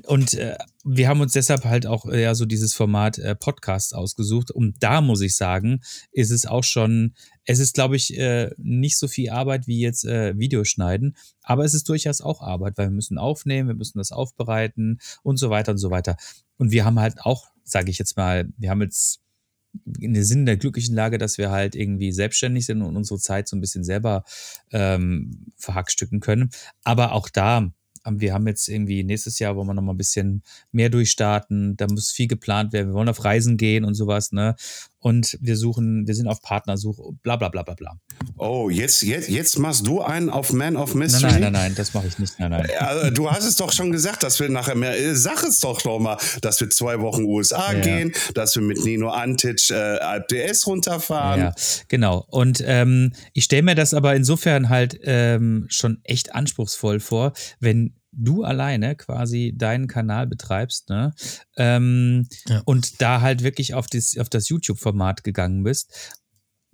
[0.05, 3.95] und äh, wir haben uns deshalb halt auch äh, ja so dieses Format äh, Podcast
[3.95, 4.51] ausgesucht.
[4.51, 7.15] Und da muss ich sagen, ist es auch schon,
[7.45, 11.73] es ist, glaube ich, äh, nicht so viel Arbeit wie jetzt äh, Videoschneiden, aber es
[11.73, 15.73] ist durchaus auch Arbeit, weil wir müssen aufnehmen, wir müssen das aufbereiten und so weiter
[15.73, 16.15] und so weiter.
[16.57, 19.20] Und wir haben halt auch, sage ich jetzt mal, wir haben jetzt
[19.99, 23.47] in der Sinn der glücklichen Lage, dass wir halt irgendwie selbstständig sind und unsere Zeit
[23.47, 24.23] so ein bisschen selber
[24.71, 26.49] ähm, verhackstücken können.
[26.83, 27.71] Aber auch da
[28.09, 31.77] wir haben jetzt irgendwie nächstes Jahr wollen wir noch mal ein bisschen mehr durchstarten.
[31.77, 32.87] Da muss viel geplant werden.
[32.89, 34.55] Wir wollen auf Reisen gehen und sowas, ne?
[35.01, 37.99] Und wir suchen, wir sind auf Partnersuche, bla bla bla bla bla.
[38.37, 41.23] Oh, jetzt, jetzt, jetzt machst du einen auf Man of Mystery?
[41.23, 42.39] Nein, nein, nein, nein das mache ich nicht.
[42.39, 42.67] Nein, nein.
[42.71, 44.97] Ja, du hast es doch schon gesagt, dass wir nachher mehr.
[44.97, 47.81] Äh, sag es doch noch mal, dass wir zwei Wochen USA ja.
[47.81, 51.41] gehen, dass wir mit Nino Antic äh, Alp DS runterfahren.
[51.41, 51.55] Ja,
[51.87, 52.23] genau.
[52.29, 57.95] Und ähm, ich stelle mir das aber insofern halt ähm, schon echt anspruchsvoll vor, wenn
[58.11, 61.13] du alleine quasi deinen Kanal betreibst, ne?
[61.57, 62.61] Ähm, ja.
[62.65, 66.17] Und da halt wirklich auf das, auf das YouTube-Format gegangen bist.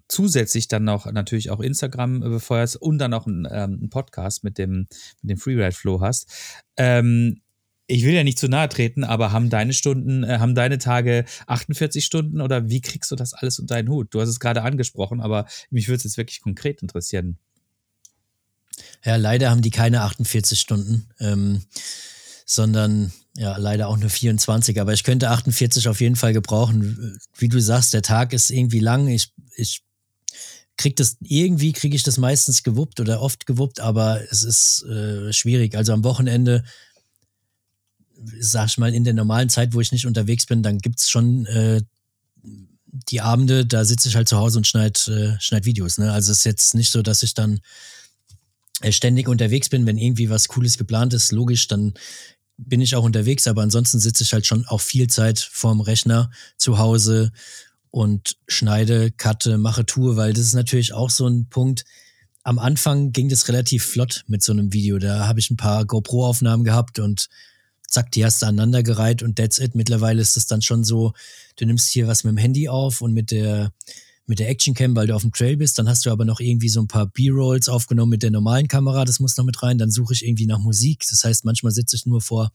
[0.10, 4.88] Zusätzlich dann noch natürlich auch Instagram befeuerst und dann noch einen, ähm, Podcast mit dem,
[5.22, 6.32] mit dem Freeride Flow hast.
[6.78, 7.42] Ähm,
[7.88, 11.26] ich will ja nicht zu nahe treten, aber haben deine Stunden, äh, haben deine Tage
[11.48, 14.14] 48 Stunden oder wie kriegst du das alles unter deinen Hut?
[14.14, 17.38] Du hast es gerade angesprochen, aber mich würde es jetzt wirklich konkret interessieren.
[19.06, 21.64] Ja, leider haben die keine 48 Stunden, ähm,
[22.46, 24.82] sondern ja, leider auch nur 24.
[24.82, 27.20] Aber ich könnte 48 auf jeden Fall gebrauchen.
[27.38, 29.08] Wie du sagst, der Tag ist irgendwie lang.
[29.08, 29.84] Ich, ich
[30.78, 35.32] krieg das, irgendwie kriege ich das meistens gewuppt oder oft gewuppt, aber es ist äh,
[35.34, 35.76] schwierig.
[35.76, 36.64] Also am Wochenende,
[38.40, 41.46] sag ich mal, in der normalen Zeit, wo ich nicht unterwegs bin, dann gibt's schon
[41.48, 41.82] äh,
[43.10, 45.98] die Abende, da sitze ich halt zu Hause und schneid, äh, schneid Videos.
[45.98, 46.12] Ne?
[46.12, 47.60] Also es ist jetzt nicht so, dass ich dann
[48.90, 51.94] ständig unterwegs bin, wenn irgendwie was Cooles geplant ist, logisch, dann
[52.58, 56.32] bin ich auch unterwegs, aber ansonsten sitze ich halt schon auch viel Zeit vorm Rechner
[56.58, 57.32] zu Hause
[57.92, 61.86] und schneide, cutte, mache, tue, weil das ist natürlich auch so ein Punkt.
[62.44, 64.98] Am Anfang ging das relativ flott mit so einem Video.
[64.98, 67.30] Da habe ich ein paar GoPro-Aufnahmen gehabt und
[67.88, 69.76] zack, die hast du aneinandergereiht und that's it.
[69.76, 71.14] Mittlerweile ist es dann schon so,
[71.58, 73.72] du nimmst hier was mit dem Handy auf und mit der
[74.28, 75.80] mit der Actioncam, weil du auf dem Trail bist.
[75.80, 79.06] Dann hast du aber noch irgendwie so ein paar B-Rolls aufgenommen mit der normalen Kamera.
[79.06, 79.78] Das muss noch mit rein.
[79.78, 81.06] Dann suche ich irgendwie nach Musik.
[81.10, 82.52] Das heißt, manchmal sitze ich nur vor,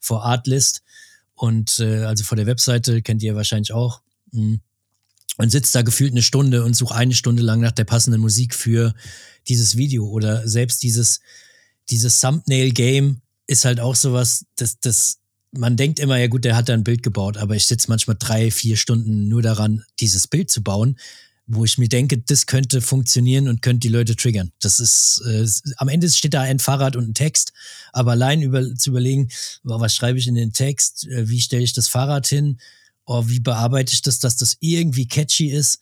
[0.00, 0.82] vor Artlist
[1.34, 4.02] und äh, also vor der Webseite, kennt ihr wahrscheinlich auch.
[4.32, 4.60] Mhm.
[5.36, 8.54] Und sitzt da gefühlt eine Stunde und suche eine Stunde lang nach der passenden Musik
[8.54, 8.94] für
[9.48, 10.06] dieses Video.
[10.06, 11.20] Oder selbst dieses,
[11.90, 15.18] dieses Thumbnail-Game ist halt auch sowas, das, das
[15.56, 18.16] man denkt immer, ja gut, der hat da ein Bild gebaut, aber ich sitze manchmal
[18.18, 20.98] drei, vier Stunden nur daran, dieses Bild zu bauen,
[21.46, 24.52] wo ich mir denke, das könnte funktionieren und könnte die Leute triggern.
[24.60, 27.52] Das ist, äh, am Ende steht da ein Fahrrad und ein Text,
[27.92, 29.28] aber allein über, zu überlegen,
[29.62, 32.58] was schreibe ich in den Text, äh, wie stelle ich das Fahrrad hin,
[33.04, 35.80] oh, wie bearbeite ich das, dass das irgendwie catchy ist,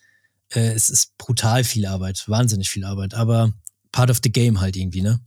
[0.54, 3.54] Äh, es ist brutal viel Arbeit, wahnsinnig viel Arbeit, aber
[3.90, 5.18] part of the game halt irgendwie, ne?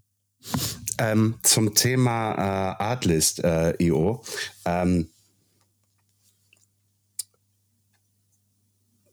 [0.97, 4.23] Ähm, zum Thema äh, Artlist, äh, IO.
[4.65, 5.09] Ähm,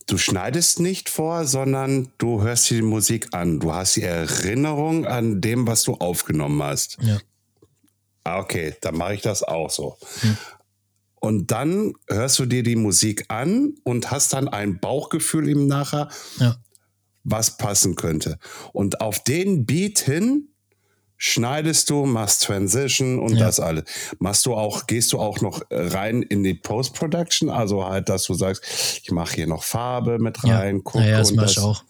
[0.07, 3.61] du schneidest nicht vor, sondern du hörst dir die Musik an.
[3.61, 6.99] Du hast die Erinnerung an dem, was du aufgenommen hast.
[7.01, 7.19] Ja.
[8.25, 9.97] Ah, okay, dann mache ich das auch so.
[11.21, 16.09] Und dann hörst du dir die Musik an und hast dann ein Bauchgefühl im Nachher,
[16.39, 16.57] Ja.
[17.25, 18.39] was passen könnte.
[18.73, 20.49] Und auf den Beat hin
[21.23, 23.47] schneidest du, machst Transition und Ja.
[23.47, 23.85] das alles.
[24.19, 27.49] Machst du auch, gehst du auch noch rein in die Post-Production?
[27.49, 28.65] Also halt, dass du sagst,
[29.05, 31.85] ich mache hier noch Farbe mit rein, ja, ja das mache ich auch.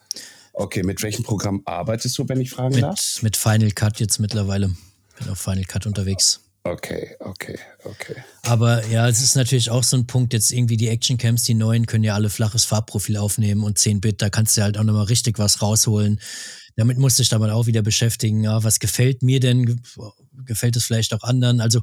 [0.53, 2.99] Okay, mit welchem Programm arbeitest du, wenn ich fragen darf?
[3.16, 4.71] Mit, mit Final Cut jetzt mittlerweile.
[5.18, 6.40] Bin auf Final Cut unterwegs.
[6.64, 8.16] Okay, okay, okay.
[8.42, 11.87] Aber ja, es ist natürlich auch so ein Punkt, jetzt irgendwie die Actioncams, die neuen,
[11.87, 15.38] können ja alle flaches Farbprofil aufnehmen und 10-Bit, da kannst du halt auch nochmal richtig
[15.38, 16.21] was rausholen.
[16.76, 19.76] Damit musste ich dann auch wieder beschäftigen, ja, was gefällt mir denn, Ge-
[20.44, 21.61] gefällt es vielleicht auch anderen?
[21.61, 21.82] Also,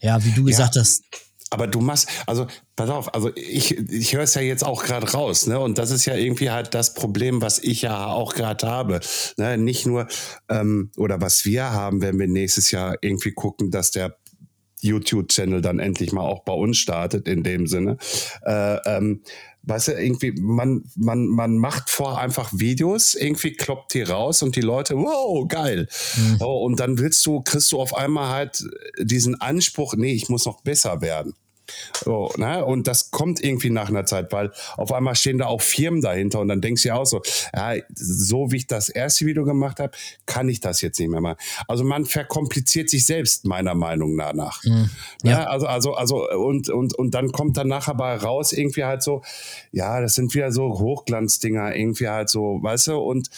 [0.00, 1.02] ja, wie du gesagt hast,
[1.50, 5.10] Aber du machst, also pass auf, also ich, ich höre es ja jetzt auch gerade
[5.12, 5.60] raus, ne?
[5.60, 9.00] Und das ist ja irgendwie halt das Problem, was ich ja auch gerade habe.
[9.36, 9.56] Ne?
[9.56, 10.08] Nicht nur,
[10.48, 14.16] ähm, oder was wir haben, wenn wir nächstes Jahr irgendwie gucken, dass der
[14.80, 17.96] YouTube-Channel dann endlich mal auch bei uns startet, in dem Sinne.
[18.44, 19.22] Äh, ähm,
[19.66, 24.56] weißt du, irgendwie, man, man, man macht vor einfach Videos, irgendwie kloppt die raus und
[24.56, 25.88] die Leute, wow, geil.
[26.40, 28.64] Oh, und dann willst du, kriegst du auf einmal halt
[28.98, 31.34] diesen Anspruch, nee, ich muss noch besser werden.
[32.04, 32.64] So, ne?
[32.64, 36.40] Und das kommt irgendwie nach einer Zeit, weil auf einmal stehen da auch Firmen dahinter
[36.40, 37.22] und dann denkst du ja auch so,
[37.54, 39.92] ja, so wie ich das erste Video gemacht habe,
[40.26, 41.38] kann ich das jetzt nicht mehr machen.
[41.68, 44.62] Also man verkompliziert sich selbst, meiner Meinung nach.
[44.62, 44.90] Hm.
[45.22, 45.44] Ja.
[45.44, 49.22] also, also, also, und, und, und dann kommt dann nachher bei raus irgendwie halt so,
[49.72, 53.30] ja, das sind wieder so Hochglanzdinger, irgendwie halt so, weißt du, und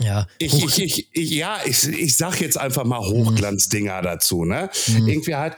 [0.00, 4.70] ja, ich, ich, ich, ich, ja, ich, ich sag jetzt einfach mal Hochglanzdinger dazu, ne?
[4.86, 5.56] Irgendwie halt,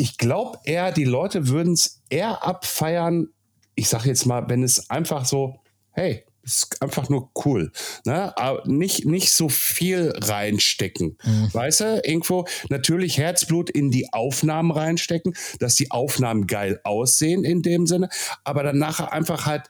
[0.00, 3.28] ich glaube eher, die Leute würden es eher abfeiern,
[3.74, 5.60] ich sag jetzt mal, wenn es einfach so,
[5.90, 7.70] hey, es ist einfach nur cool,
[8.06, 8.36] ne?
[8.38, 11.18] Aber nicht, nicht so viel reinstecken,
[11.52, 12.00] weißt du?
[12.02, 18.08] Irgendwo natürlich Herzblut in die Aufnahmen reinstecken, dass die Aufnahmen geil aussehen in dem Sinne,
[18.42, 19.64] aber dann nachher einfach halt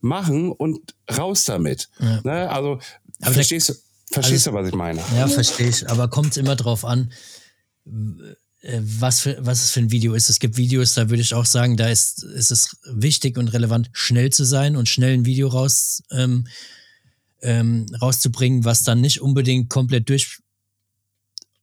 [0.00, 1.90] machen und raus damit.
[1.98, 2.48] Ne?
[2.50, 2.78] Also,
[3.20, 3.74] Aber verstehst, du,
[4.10, 5.02] verstehst du, was ich meine?
[5.14, 5.86] Ja, verstehe ich.
[5.90, 7.12] Aber kommt immer drauf an,
[8.80, 10.30] was, für, was es für ein Video ist.
[10.30, 13.90] Es gibt Videos, da würde ich auch sagen, da ist, ist es wichtig und relevant,
[13.92, 16.46] schnell zu sein und schnell ein Video raus, ähm,
[17.42, 20.38] ähm, rauszubringen, was dann nicht unbedingt komplett durch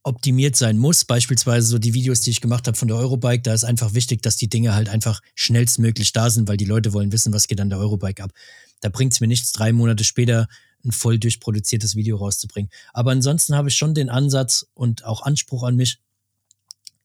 [0.04, 1.06] optimiert sein muss.
[1.06, 4.22] Beispielsweise so die Videos, die ich gemacht habe von der Eurobike, da ist einfach wichtig,
[4.22, 7.62] dass die Dinge halt einfach schnellstmöglich da sind, weil die Leute wollen wissen, was geht
[7.62, 8.32] an der Eurobike ab.
[8.82, 10.48] Da bringt es mir nichts, drei Monate später
[10.84, 12.72] ein voll durchproduziertes Video rauszubringen.
[12.94, 16.00] Aber ansonsten habe ich schon den Ansatz und auch Anspruch an mich,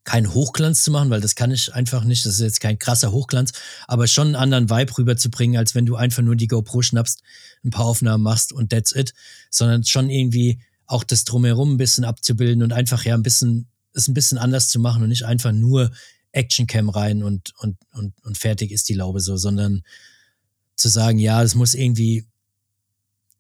[0.07, 2.25] keinen Hochglanz zu machen, weil das kann ich einfach nicht.
[2.25, 3.53] Das ist jetzt kein krasser Hochglanz,
[3.89, 7.23] aber schon einen anderen Vibe rüberzubringen, als wenn du einfach nur die GoPro schnappst,
[7.65, 9.13] ein paar Aufnahmen machst und that's it,
[9.51, 14.07] sondern schon irgendwie auch das drumherum ein bisschen abzubilden und einfach ja ein bisschen, es
[14.07, 15.91] ein bisschen anders zu machen und nicht einfach nur
[16.31, 19.83] Actioncam rein und, und, und, und fertig ist die Laube so, sondern
[20.77, 22.27] zu sagen, ja, es muss irgendwie,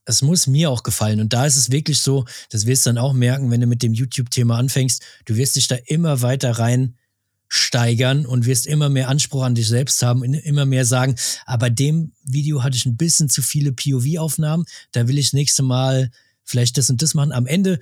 [0.06, 1.20] es muss mir auch gefallen.
[1.20, 3.82] Und da ist es wirklich so, das wirst du dann auch merken, wenn du mit
[3.82, 6.96] dem YouTube-Thema anfängst, du wirst dich da immer weiter rein
[7.48, 11.14] steigern und wirst immer mehr Anspruch an dich selbst haben, in- immer mehr sagen,
[11.44, 16.10] aber dem Video hatte ich ein bisschen zu viele POV-Aufnahmen, da will ich nächste Mal
[16.42, 17.32] vielleicht das und das machen.
[17.32, 17.78] Am Ende,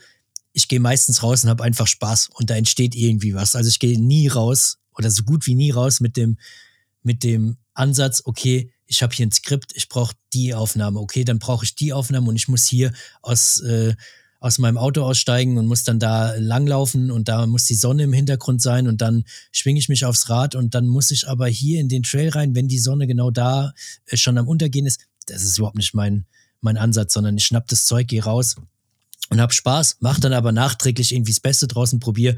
[0.53, 3.57] ich gehe meistens raus und habe einfach Spaß und da entsteht irgendwie was.
[3.57, 6.39] Also ich gehe nie raus oder so gut wie nie raus mit dem,
[7.03, 11.39] mit dem Ansatz, okay, ich habe hier ein Skript, ich brauche die Aufnahme, okay, dann
[11.39, 12.93] brauche ich die Aufnahme und ich muss hier
[13.23, 13.95] aus, äh,
[14.41, 18.13] aus meinem Auto aussteigen und muss dann da langlaufen und da muss die Sonne im
[18.13, 21.81] Hintergrund sein und dann schwinge ich mich aufs Rad und dann muss ich aber hier
[21.81, 23.73] in den Trail rein, wenn die Sonne genau da
[24.07, 25.01] äh, schon am Untergehen ist.
[25.27, 26.27] Das ist überhaupt nicht mein,
[26.61, 28.57] mein Ansatz, sondern ich schnapp das Zeug, gehe raus
[29.31, 32.37] und hab Spaß, mach dann aber nachträglich irgendwie das Beste draußen, probier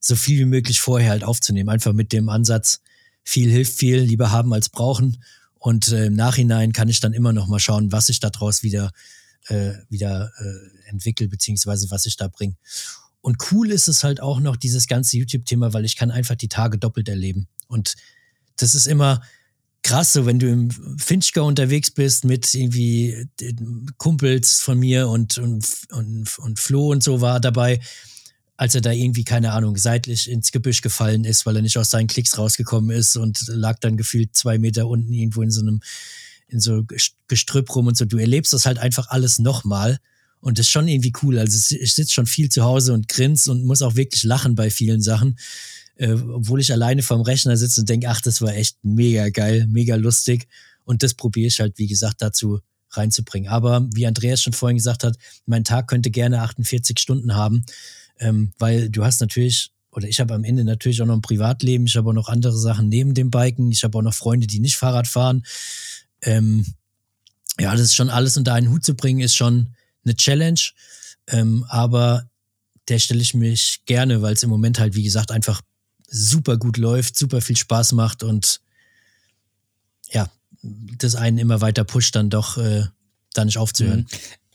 [0.00, 1.68] so viel wie möglich vorher halt aufzunehmen.
[1.68, 2.80] Einfach mit dem Ansatz,
[3.24, 5.22] viel hilft viel, lieber haben als brauchen.
[5.62, 8.64] Und äh, im Nachhinein kann ich dann immer noch mal schauen, was ich da draus
[8.64, 8.90] wieder,
[9.46, 12.56] äh, wieder äh, entwickle, beziehungsweise was ich da bringe.
[13.20, 16.48] Und cool ist es halt auch noch, dieses ganze YouTube-Thema, weil ich kann einfach die
[16.48, 17.46] Tage doppelt erleben.
[17.68, 17.94] Und
[18.56, 19.22] das ist immer
[19.84, 23.54] krass, so wenn du im Finchgau unterwegs bist mit irgendwie äh,
[23.98, 27.78] Kumpels von mir und, und, und, und Flo und so war dabei,
[28.56, 31.90] als er da irgendwie, keine Ahnung, seitlich ins Gebüsch gefallen ist, weil er nicht aus
[31.90, 35.80] seinen Klicks rausgekommen ist und lag dann gefühlt zwei Meter unten irgendwo in so einem
[36.48, 36.84] in so
[37.28, 38.04] Gestrüpp rum und so.
[38.04, 39.98] Du erlebst das halt einfach alles nochmal.
[40.40, 41.38] Und das ist schon irgendwie cool.
[41.38, 44.70] Also ich sitze schon viel zu Hause und grinse und muss auch wirklich lachen bei
[44.70, 45.38] vielen Sachen.
[45.96, 49.66] Äh, obwohl ich alleine vorm Rechner sitze und denke, ach, das war echt mega geil,
[49.68, 50.46] mega lustig.
[50.84, 52.60] Und das probiere ich halt, wie gesagt, dazu
[52.90, 53.50] reinzubringen.
[53.50, 57.64] Aber wie Andreas schon vorhin gesagt hat, mein Tag könnte gerne 48 Stunden haben,
[58.22, 61.86] ähm, weil du hast natürlich oder ich habe am Ende natürlich auch noch ein Privatleben,
[61.86, 64.58] ich habe auch noch andere Sachen neben dem Biken, ich habe auch noch Freunde, die
[64.58, 65.44] nicht Fahrrad fahren.
[66.22, 66.64] Ähm,
[67.60, 70.60] ja, das ist schon alles unter einen Hut zu bringen, ist schon eine Challenge.
[71.26, 72.30] Ähm, aber
[72.88, 75.60] der stelle ich mich gerne, weil es im Moment halt, wie gesagt, einfach
[76.08, 78.60] super gut läuft, super viel Spaß macht und
[80.10, 80.30] ja,
[80.62, 82.86] das einen immer weiter pusht, dann doch äh,
[83.34, 84.06] da nicht aufzuhören.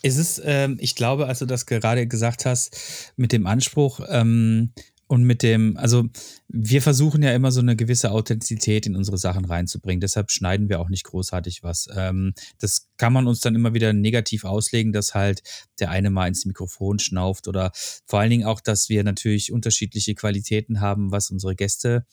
[0.04, 0.10] Mhm.
[0.10, 4.72] Es ist, ähm, ich glaube, als du das gerade gesagt hast, mit dem Anspruch, ähm,
[5.08, 6.06] und mit dem, also
[6.50, 10.02] wir versuchen ja immer so eine gewisse Authentizität in unsere Sachen reinzubringen.
[10.02, 11.88] Deshalb schneiden wir auch nicht großartig was.
[11.96, 15.42] Ähm, das kann man uns dann immer wieder negativ auslegen, dass halt
[15.80, 17.72] der eine mal ins Mikrofon schnauft oder
[18.06, 22.06] vor allen Dingen auch, dass wir natürlich unterschiedliche Qualitäten haben, was unsere Gäste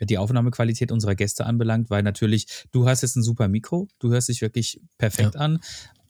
[0.00, 4.28] die Aufnahmequalität unserer Gäste anbelangt, weil natürlich, du hast jetzt ein super Mikro, du hörst
[4.28, 5.40] dich wirklich perfekt ja.
[5.40, 5.60] an,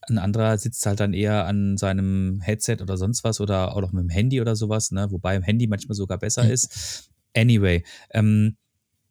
[0.09, 3.93] ein anderer sitzt halt dann eher an seinem Headset oder sonst was oder auch noch
[3.93, 5.11] mit dem Handy oder sowas, ne?
[5.11, 6.51] wobei im Handy manchmal sogar besser mhm.
[6.51, 7.11] ist.
[7.37, 8.57] Anyway, ähm,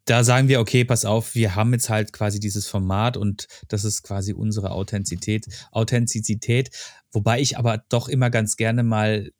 [0.05, 3.85] da sagen wir, okay, pass auf, wir haben jetzt halt quasi dieses Format und das
[3.85, 6.71] ist quasi unsere Authentizität, Authentizität,
[7.11, 9.31] wobei ich aber doch immer ganz gerne mal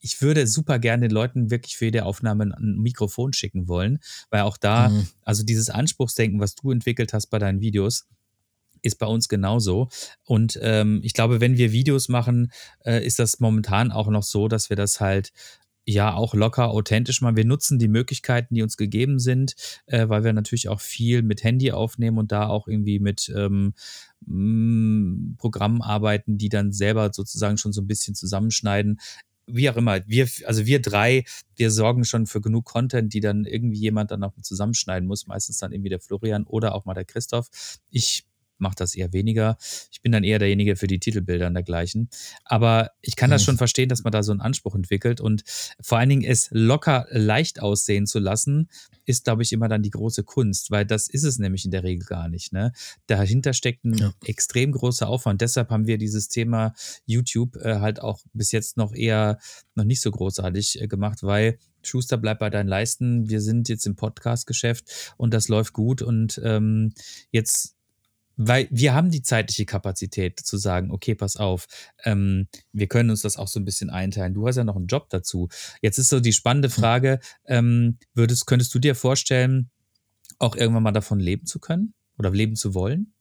[0.00, 3.98] ich würde super gerne den Leuten wirklich für jede Aufnahme ein Mikrofon schicken wollen,
[4.30, 5.08] weil auch da, mhm.
[5.22, 8.06] also dieses Anspruchsdenken, was du entwickelt hast bei deinen Videos,
[8.88, 9.88] ist bei uns genauso.
[10.24, 12.52] Und ähm, ich glaube, wenn wir Videos machen,
[12.84, 15.32] äh, ist das momentan auch noch so, dass wir das halt
[15.84, 17.36] ja auch locker authentisch machen.
[17.36, 19.54] Wir nutzen die Möglichkeiten, die uns gegeben sind,
[19.86, 23.72] äh, weil wir natürlich auch viel mit Handy aufnehmen und da auch irgendwie mit ähm,
[24.26, 28.98] mm, Programmen arbeiten, die dann selber sozusagen schon so ein bisschen zusammenschneiden
[29.50, 31.24] wie auch immer, wir, also wir drei,
[31.56, 35.58] wir sorgen schon für genug Content, die dann irgendwie jemand dann auch zusammenschneiden muss, meistens
[35.58, 37.48] dann irgendwie der Florian oder auch mal der Christoph.
[37.90, 38.26] Ich
[38.58, 39.56] mache das eher weniger.
[39.90, 42.08] Ich bin dann eher derjenige für die Titelbilder und dergleichen.
[42.44, 43.46] Aber ich kann das mhm.
[43.46, 45.44] schon verstehen, dass man da so einen Anspruch entwickelt und
[45.80, 48.68] vor allen Dingen es locker leicht aussehen zu lassen,
[49.04, 51.82] ist, glaube ich, immer dann die große Kunst, weil das ist es nämlich in der
[51.82, 52.52] Regel gar nicht.
[52.52, 52.72] Ne?
[53.06, 54.12] Dahinter steckt ein ja.
[54.24, 55.40] extrem großer Aufwand.
[55.40, 56.74] Deshalb haben wir dieses Thema
[57.06, 59.38] YouTube äh, halt auch bis jetzt noch eher
[59.74, 63.28] noch nicht so großartig äh, gemacht, weil Schuster bleibt bei deinen Leisten.
[63.28, 66.92] Wir sind jetzt im Podcast-Geschäft und das läuft gut und ähm,
[67.30, 67.77] jetzt
[68.38, 71.66] weil wir haben die zeitliche Kapazität zu sagen, okay, pass auf,
[72.04, 74.32] ähm, wir können uns das auch so ein bisschen einteilen.
[74.32, 75.48] Du hast ja noch einen Job dazu.
[75.82, 79.70] Jetzt ist so die spannende Frage, ähm, würdest, könntest du dir vorstellen,
[80.38, 83.12] auch irgendwann mal davon leben zu können oder leben zu wollen?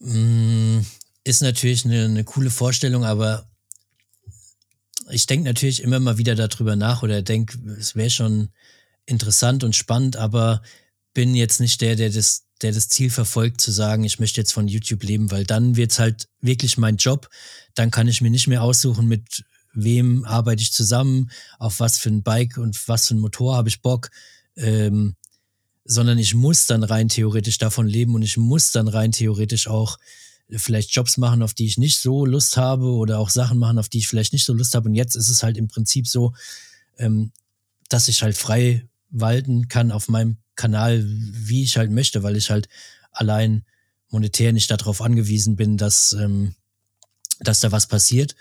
[0.00, 0.80] Mm,
[1.22, 3.46] ist natürlich eine, eine coole Vorstellung, aber
[5.10, 8.48] ich denke natürlich immer mal wieder darüber nach oder denke, es wäre schon
[9.04, 10.62] interessant und spannend, aber
[11.14, 14.52] bin jetzt nicht der, der das der das Ziel verfolgt, zu sagen, ich möchte jetzt
[14.52, 17.28] von YouTube leben, weil dann wird es halt wirklich mein Job.
[17.74, 19.44] Dann kann ich mir nicht mehr aussuchen, mit
[19.74, 23.68] wem arbeite ich zusammen, auf was für ein Bike und was für ein Motor habe
[23.68, 24.10] ich Bock,
[24.56, 25.16] ähm,
[25.84, 29.98] sondern ich muss dann rein theoretisch davon leben und ich muss dann rein theoretisch auch
[30.50, 33.88] vielleicht Jobs machen, auf die ich nicht so Lust habe oder auch Sachen machen, auf
[33.88, 34.88] die ich vielleicht nicht so Lust habe.
[34.88, 36.34] Und jetzt ist es halt im Prinzip so,
[36.98, 37.32] ähm,
[37.88, 42.50] dass ich halt frei walten kann auf meinem Kanal, wie ich halt möchte, weil ich
[42.50, 42.68] halt
[43.10, 43.64] allein
[44.10, 46.54] monetär nicht darauf angewiesen bin, dass, ähm,
[47.40, 48.34] dass da was passiert.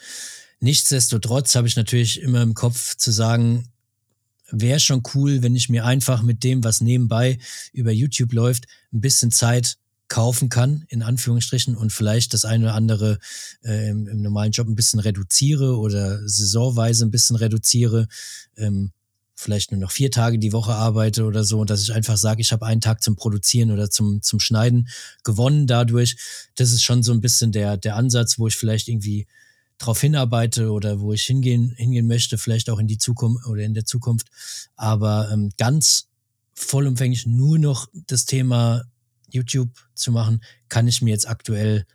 [0.59, 3.69] Nichtsdestotrotz habe ich natürlich immer im Kopf zu sagen,
[4.51, 7.39] wäre schon cool, wenn ich mir einfach mit dem, was nebenbei
[7.73, 12.75] über YouTube läuft, ein bisschen Zeit kaufen kann, in Anführungsstrichen, und vielleicht das eine oder
[12.75, 13.17] andere
[13.63, 18.09] äh, im, im, normalen Job ein bisschen reduziere oder saisonweise ein bisschen reduziere.
[18.57, 18.91] Ähm,
[19.35, 22.41] vielleicht nur noch vier Tage die Woche arbeite oder so und dass ich einfach sage,
[22.41, 24.87] ich habe einen Tag zum Produzieren oder zum, zum Schneiden
[25.23, 26.15] gewonnen dadurch.
[26.55, 29.27] Das ist schon so ein bisschen der, der Ansatz, wo ich vielleicht irgendwie
[29.77, 33.73] drauf hinarbeite oder wo ich hingehen, hingehen möchte, vielleicht auch in die Zukunft oder in
[33.73, 34.27] der Zukunft.
[34.75, 36.07] Aber ähm, ganz
[36.53, 38.83] vollumfänglich nur noch das Thema
[39.29, 41.85] YouTube zu machen, kann ich mir jetzt aktuell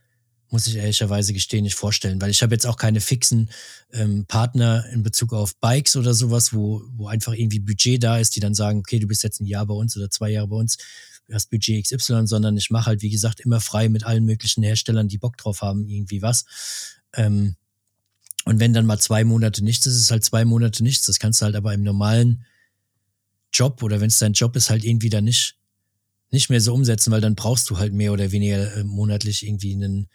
[0.50, 3.50] muss ich ehrlicherweise gestehen, nicht vorstellen, weil ich habe jetzt auch keine fixen
[3.92, 8.36] ähm, Partner in Bezug auf Bikes oder sowas, wo, wo einfach irgendwie Budget da ist,
[8.36, 10.56] die dann sagen, okay, du bist jetzt ein Jahr bei uns oder zwei Jahre bei
[10.56, 10.76] uns,
[11.26, 14.62] du hast Budget XY, sondern ich mache halt, wie gesagt, immer frei mit allen möglichen
[14.62, 16.44] Herstellern, die Bock drauf haben, irgendwie was.
[17.14, 17.56] Ähm,
[18.44, 21.06] und wenn dann mal zwei Monate nichts ist, ist halt zwei Monate nichts.
[21.06, 22.44] Das kannst du halt aber im normalen
[23.52, 25.56] Job oder wenn es dein Job ist, halt irgendwie dann nicht
[26.30, 29.74] nicht mehr so umsetzen, weil dann brauchst du halt mehr oder weniger äh, monatlich irgendwie
[29.74, 30.08] einen,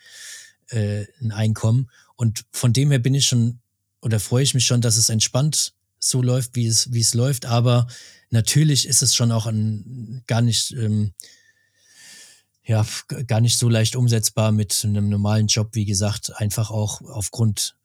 [0.70, 1.89] äh, ein Einkommen.
[2.16, 3.59] Und von dem her bin ich schon
[4.01, 7.45] oder freue ich mich schon, dass es entspannt so läuft, wie es, wie es läuft.
[7.45, 7.88] Aber
[8.30, 11.14] natürlich ist es schon auch ein, gar nicht, ähm,
[12.64, 12.86] ja,
[13.28, 17.76] gar nicht so leicht umsetzbar mit einem normalen Job, wie gesagt, einfach auch aufgrund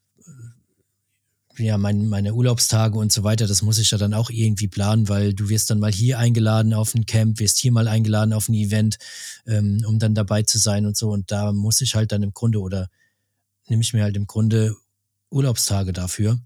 [1.59, 5.09] ja, mein, meine Urlaubstage und so weiter, das muss ich ja dann auch irgendwie planen,
[5.09, 8.49] weil du wirst dann mal hier eingeladen auf ein Camp, wirst hier mal eingeladen auf
[8.49, 8.99] ein Event,
[9.47, 11.11] ähm, um dann dabei zu sein und so.
[11.11, 12.89] Und da muss ich halt dann im Grunde oder
[13.69, 14.75] nehme ich mir halt im Grunde
[15.31, 16.39] Urlaubstage dafür,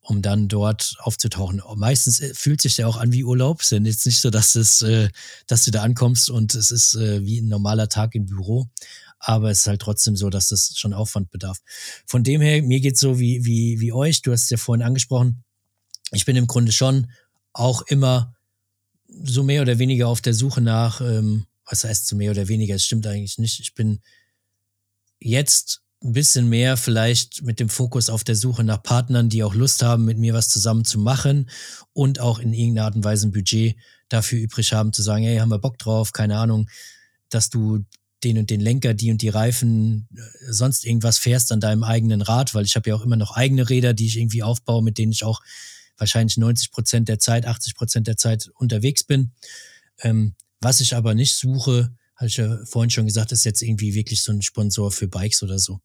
[0.00, 1.62] um dann dort aufzutauchen.
[1.76, 3.60] Meistens äh, fühlt sich ja auch an wie Urlaub.
[3.60, 5.08] Ist jetzt nicht so, dass es, äh,
[5.46, 8.68] dass du da ankommst und es ist äh, wie ein normaler Tag im Büro.
[9.20, 11.58] Aber es ist halt trotzdem so, dass das schon Aufwand bedarf.
[12.06, 14.22] Von dem her, mir geht's so wie, wie, wie euch.
[14.22, 15.44] Du hast es ja vorhin angesprochen.
[16.12, 17.12] Ich bin im Grunde schon
[17.52, 18.34] auch immer
[19.22, 22.74] so mehr oder weniger auf der Suche nach, ähm, was heißt so mehr oder weniger?
[22.74, 23.60] Es stimmt eigentlich nicht.
[23.60, 24.00] Ich bin
[25.20, 29.54] jetzt ein bisschen mehr vielleicht mit dem Fokus auf der Suche nach Partnern, die auch
[29.54, 31.50] Lust haben, mit mir was zusammen zu machen
[31.92, 33.76] und auch in irgendeiner Art und Weise ein Budget
[34.08, 36.68] dafür übrig haben, zu sagen, hey, haben wir Bock drauf, keine Ahnung,
[37.28, 37.84] dass du
[38.24, 42.22] den und den Lenker, die und die Reifen, äh, sonst irgendwas fährst an deinem eigenen
[42.22, 44.98] Rad, weil ich habe ja auch immer noch eigene Räder, die ich irgendwie aufbaue, mit
[44.98, 45.40] denen ich auch
[45.96, 49.32] wahrscheinlich 90 Prozent der Zeit, 80 Prozent der Zeit unterwegs bin.
[50.00, 53.94] Ähm, was ich aber nicht suche, hatte ich ja vorhin schon gesagt, ist jetzt irgendwie
[53.94, 55.80] wirklich so ein Sponsor für Bikes oder so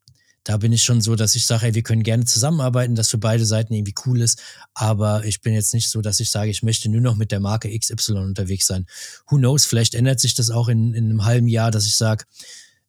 [0.46, 3.18] da bin ich schon so, dass ich sage, ey, wir können gerne zusammenarbeiten, dass für
[3.18, 4.42] beide Seiten irgendwie cool ist.
[4.76, 7.40] Aber ich bin jetzt nicht so, dass ich sage, ich möchte nur noch mit der
[7.40, 8.86] Marke XY unterwegs sein.
[9.28, 9.66] Who knows?
[9.66, 12.26] Vielleicht ändert sich das auch in, in einem halben Jahr, dass ich sage,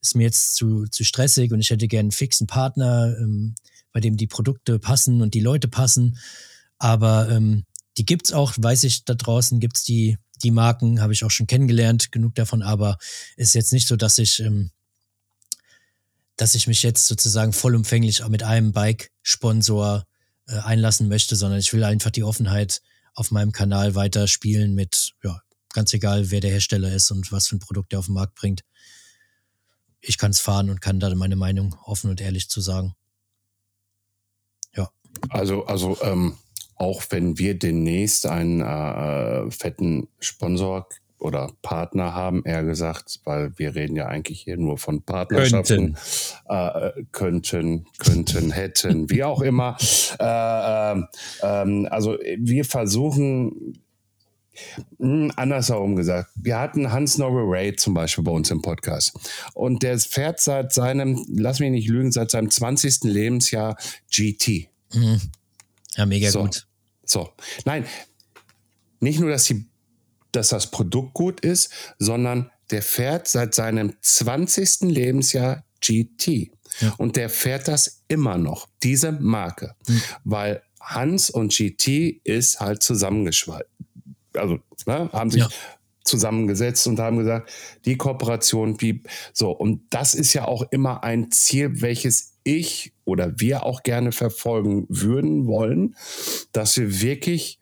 [0.03, 3.55] ist mir jetzt zu, zu stressig und ich hätte gerne einen fixen Partner, ähm,
[3.91, 6.19] bei dem die Produkte passen und die Leute passen.
[6.79, 7.65] Aber ähm,
[7.97, 11.47] die gibt's auch, weiß ich, da draußen gibt's die, die Marken, habe ich auch schon
[11.47, 12.99] kennengelernt, genug davon, aber
[13.39, 14.73] ist jetzt nicht so, dass ich ähm,
[16.37, 20.05] dass ich mich jetzt sozusagen vollumfänglich mit einem Bike-Sponsor
[20.49, 22.83] äh, einlassen möchte, sondern ich will einfach die Offenheit
[23.15, 25.41] auf meinem Kanal weiter spielen mit, ja,
[25.73, 28.35] ganz egal, wer der Hersteller ist und was für ein Produkt er auf den Markt
[28.35, 28.63] bringt.
[30.01, 32.95] Ich kann es fahren und kann da meine Meinung offen und ehrlich zu sagen.
[34.75, 34.91] Ja.
[35.31, 36.37] Also, also ähm,
[36.77, 43.75] auch wenn wir demnächst einen äh, fetten Sponsor oder Partner haben, eher gesagt, weil wir
[43.75, 45.95] reden ja eigentlich hier nur von Partnerschaften.
[45.95, 49.77] Könnten, äh, könnten, könnten hätten, wie auch immer.
[50.19, 50.99] Äh,
[51.43, 53.77] äh, also wir versuchen,
[54.99, 59.13] hm, andersherum gesagt, wir hatten Hans Norway Ray zum Beispiel bei uns im Podcast.
[59.55, 63.05] Und der fährt seit seinem, lass mich nicht lügen, seit seinem 20.
[63.05, 63.77] Lebensjahr
[64.11, 64.69] GT.
[64.95, 65.21] Mhm.
[65.97, 66.43] Ja, mega so.
[66.43, 66.67] gut.
[67.05, 67.29] So,
[67.65, 67.85] nein,
[69.01, 69.67] nicht nur, dass die
[70.37, 74.83] dass das Produkt gut ist, sondern der fährt seit seinem 20.
[74.83, 76.51] Lebensjahr GT.
[76.81, 76.95] Ja.
[76.99, 79.75] Und der fährt das immer noch, diese Marke.
[79.87, 80.03] Mhm.
[80.25, 83.69] Weil Hans und GT ist halt zusammengeschweißt.
[84.35, 85.49] Also ne, haben sich ja.
[86.05, 87.51] zusammengesetzt und haben gesagt,
[87.85, 89.51] die Kooperation, wie so.
[89.51, 94.87] Und das ist ja auch immer ein Ziel, welches ich oder wir auch gerne verfolgen
[94.89, 95.97] würden wollen,
[96.53, 97.59] dass wir wirklich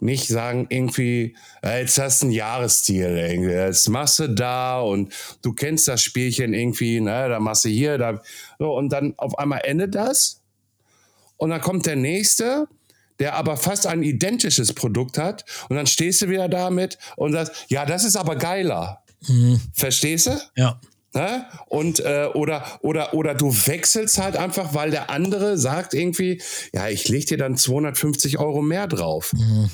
[0.00, 3.50] nicht sagen irgendwie, jetzt hast du ein Jahresstil, irgendwie.
[3.50, 7.98] jetzt machst du da und du kennst das Spielchen irgendwie, ne, da machst du hier,
[7.98, 8.22] da,
[8.58, 10.40] so, und dann auf einmal endet das
[11.36, 12.68] und dann kommt der nächste,
[13.18, 17.66] der aber fast ein identisches Produkt hat und dann stehst du wieder damit und sagst,
[17.68, 19.02] ja, das ist aber geiler.
[19.26, 19.60] Mhm.
[19.72, 20.38] Verstehst du?
[20.54, 20.80] Ja.
[21.14, 21.46] Ne?
[21.66, 26.40] Und äh, oder oder oder du wechselst halt einfach, weil der andere sagt irgendwie,
[26.72, 29.32] ja, ich leg dir dann 250 Euro mehr drauf.
[29.32, 29.70] Mhm.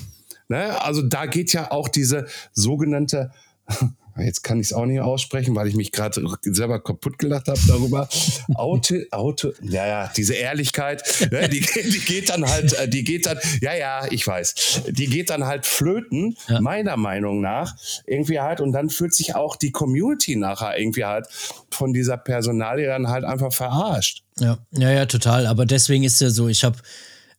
[0.47, 0.81] Ne?
[0.81, 3.31] Also da geht ja auch diese sogenannte
[4.17, 7.59] jetzt kann ich es auch nicht aussprechen, weil ich mich gerade selber kaputt gelacht habe
[7.67, 8.07] darüber.
[8.53, 13.25] Auto, Auto, ja, ja, diese Ehrlichkeit, ne, die, die, geht dann halt, äh, die geht
[13.25, 16.61] dann, ja, ja, ich weiß, die geht dann halt flöten, ja.
[16.61, 17.75] meiner Meinung nach,
[18.05, 21.27] irgendwie halt, und dann fühlt sich auch die Community nachher irgendwie halt
[21.69, 24.23] von dieser Personalie dann halt einfach verarscht.
[24.39, 25.47] Ja, ja, ja, total.
[25.47, 26.77] Aber deswegen ist ja so, ich habe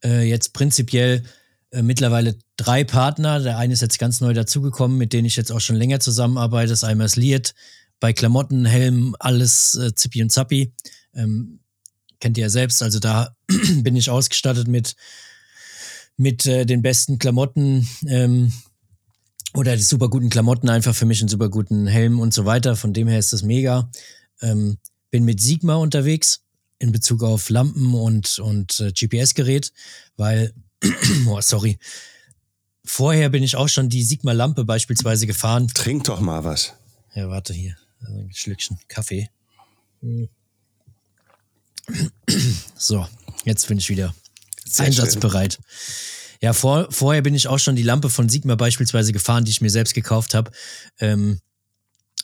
[0.04, 1.22] äh, jetzt prinzipiell
[1.70, 3.40] äh, mittlerweile drei Partner.
[3.40, 6.70] Der eine ist jetzt ganz neu dazugekommen, mit denen ich jetzt auch schon länger zusammenarbeite.
[6.70, 7.54] Das einmal ist Liet,
[8.00, 10.72] bei Klamotten, Helm, alles äh, Zippi und Zappi.
[11.14, 11.61] Ähm,
[12.20, 12.82] kennt ihr ja selbst.
[12.82, 14.96] Also da bin ich ausgestattet mit,
[16.16, 18.52] mit äh, den besten Klamotten ähm,
[19.54, 22.76] oder super guten Klamotten, einfach für mich einen super guten Helm und so weiter.
[22.76, 23.90] Von dem her ist das mega.
[24.42, 24.78] Ähm,
[25.11, 26.42] bin mit Sigma unterwegs
[26.78, 29.72] in Bezug auf Lampen und, und äh, GPS-Gerät,
[30.16, 30.52] weil
[31.26, 31.78] oh, sorry.
[32.87, 35.68] Vorher bin ich auch schon die Sigma-Lampe beispielsweise gefahren.
[35.74, 36.72] Trink doch mal was.
[37.14, 37.76] Ja, warte hier.
[38.01, 39.28] Also ein Schlückchen Kaffee.
[42.76, 43.07] So,
[43.45, 44.14] jetzt bin ich wieder
[44.64, 45.59] Sehr einsatzbereit.
[46.41, 49.61] Ja, vor, vorher bin ich auch schon die Lampe von Sigma beispielsweise gefahren, die ich
[49.61, 50.51] mir selbst gekauft habe.
[51.01, 51.41] Ähm,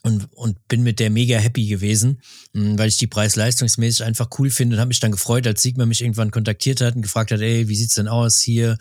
[0.03, 2.20] und, und bin mit der mega happy gewesen,
[2.53, 5.86] mh, weil ich die preis-leistungsmäßig einfach cool finde und habe mich dann gefreut, als Sigma
[5.86, 8.76] mich irgendwann kontaktiert hat und gefragt hat, ey, wie sieht's denn aus hier?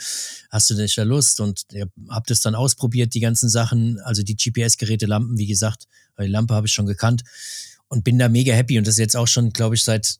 [0.50, 1.40] Hast du denn nicht da Lust?
[1.40, 5.88] Und ja, hab das dann ausprobiert, die ganzen Sachen, also die GPS-Geräte, Lampen, wie gesagt,
[6.16, 7.24] weil die Lampe habe ich schon gekannt
[7.88, 10.18] und bin da mega happy und das ist jetzt auch schon, glaube ich, seit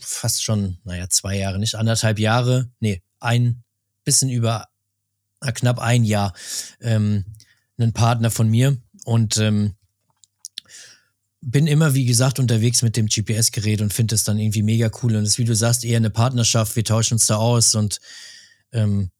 [0.00, 3.64] fast schon, naja, zwei Jahre, nicht anderthalb Jahre, nee, ein
[4.04, 4.68] bisschen über
[5.40, 6.34] na, knapp ein Jahr
[6.80, 7.24] ähm,
[7.78, 9.74] ein Partner von mir und ähm,
[11.40, 15.14] bin immer, wie gesagt, unterwegs mit dem GPS-Gerät und finde es dann irgendwie mega cool.
[15.14, 16.74] Und es ist, wie du sagst, eher eine Partnerschaft.
[16.74, 18.00] Wir tauschen uns da aus und
[18.72, 19.10] ähm,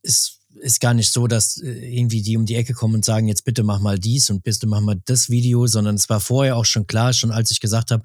[0.00, 3.28] ist, ist gar nicht so, dass äh, irgendwie die um die Ecke kommen und sagen,
[3.28, 6.56] jetzt bitte mach mal dies und bitte mach mal das Video, sondern es war vorher
[6.56, 8.02] auch schon klar, schon als ich gesagt habe,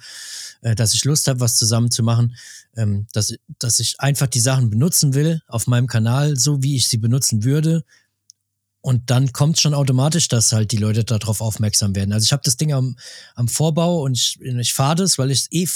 [0.61, 2.35] äh, dass ich Lust habe, was zusammen zu machen,
[2.75, 6.89] ähm, dass, dass ich einfach die Sachen benutzen will auf meinem Kanal, so wie ich
[6.89, 7.85] sie benutzen würde.
[8.81, 12.13] Und dann kommt schon automatisch, dass halt die Leute darauf aufmerksam werden.
[12.13, 12.95] Also ich habe das Ding am,
[13.35, 15.67] am Vorbau und ich, ich fahre das, weil ich es eh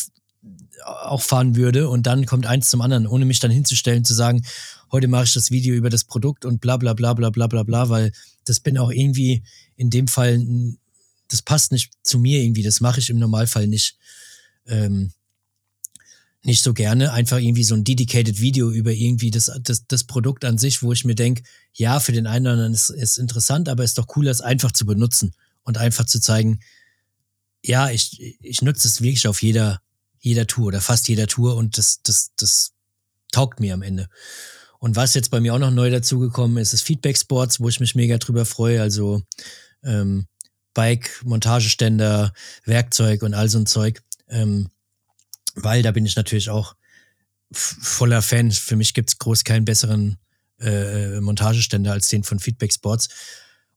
[0.85, 1.89] auch fahren würde.
[1.89, 4.45] Und dann kommt eins zum anderen, ohne mich dann hinzustellen, zu sagen,
[4.91, 7.63] heute mache ich das Video über das Produkt und bla bla bla bla bla bla
[7.63, 8.11] bla, weil
[8.45, 9.43] das bin auch irgendwie
[9.75, 10.41] in dem Fall,
[11.27, 13.97] das passt nicht zu mir irgendwie, das mache ich im Normalfall nicht.
[14.65, 15.11] Ähm,
[16.43, 17.11] nicht so gerne.
[17.13, 20.91] Einfach irgendwie so ein dedicated Video über irgendwie das, das, das Produkt an sich, wo
[20.91, 24.07] ich mir denke, ja, für den einen oder anderen ist, ist interessant, aber ist doch
[24.07, 25.33] cooler, es einfach zu benutzen
[25.63, 26.59] und einfach zu zeigen,
[27.63, 29.81] ja, ich, ich nutze es wirklich auf jeder,
[30.19, 32.73] jeder Tour oder fast jeder Tour und das, das, das
[33.31, 34.09] taugt mir am Ende.
[34.79, 37.79] Und was jetzt bei mir auch noch neu dazugekommen ist, ist Feedback Sports, wo ich
[37.79, 38.81] mich mega drüber freue.
[38.81, 39.21] Also
[39.81, 40.27] ähm,
[40.73, 42.33] Bike, Montageständer,
[42.65, 44.03] Werkzeug und all so ein Zeug.
[44.27, 44.69] Ähm,
[45.55, 46.75] weil da bin ich natürlich auch
[47.51, 48.51] voller Fan.
[48.51, 50.17] Für mich gibt's groß keinen besseren
[50.59, 53.09] äh, Montageständer als den von Feedback Sports.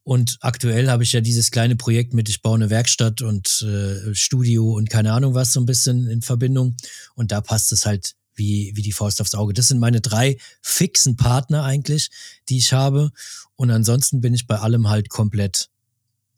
[0.02, 4.14] Und aktuell habe ich ja dieses kleine Projekt mit, ich baue eine Werkstatt und äh,
[4.14, 6.76] Studio und keine Ahnung was so ein bisschen in Verbindung.
[7.16, 9.52] Und da passt es halt wie, wie die Faust aufs Auge.
[9.52, 12.10] Das sind meine drei fixen Partner eigentlich,
[12.48, 13.10] die ich habe.
[13.56, 15.70] Und ansonsten bin ich bei allem halt komplett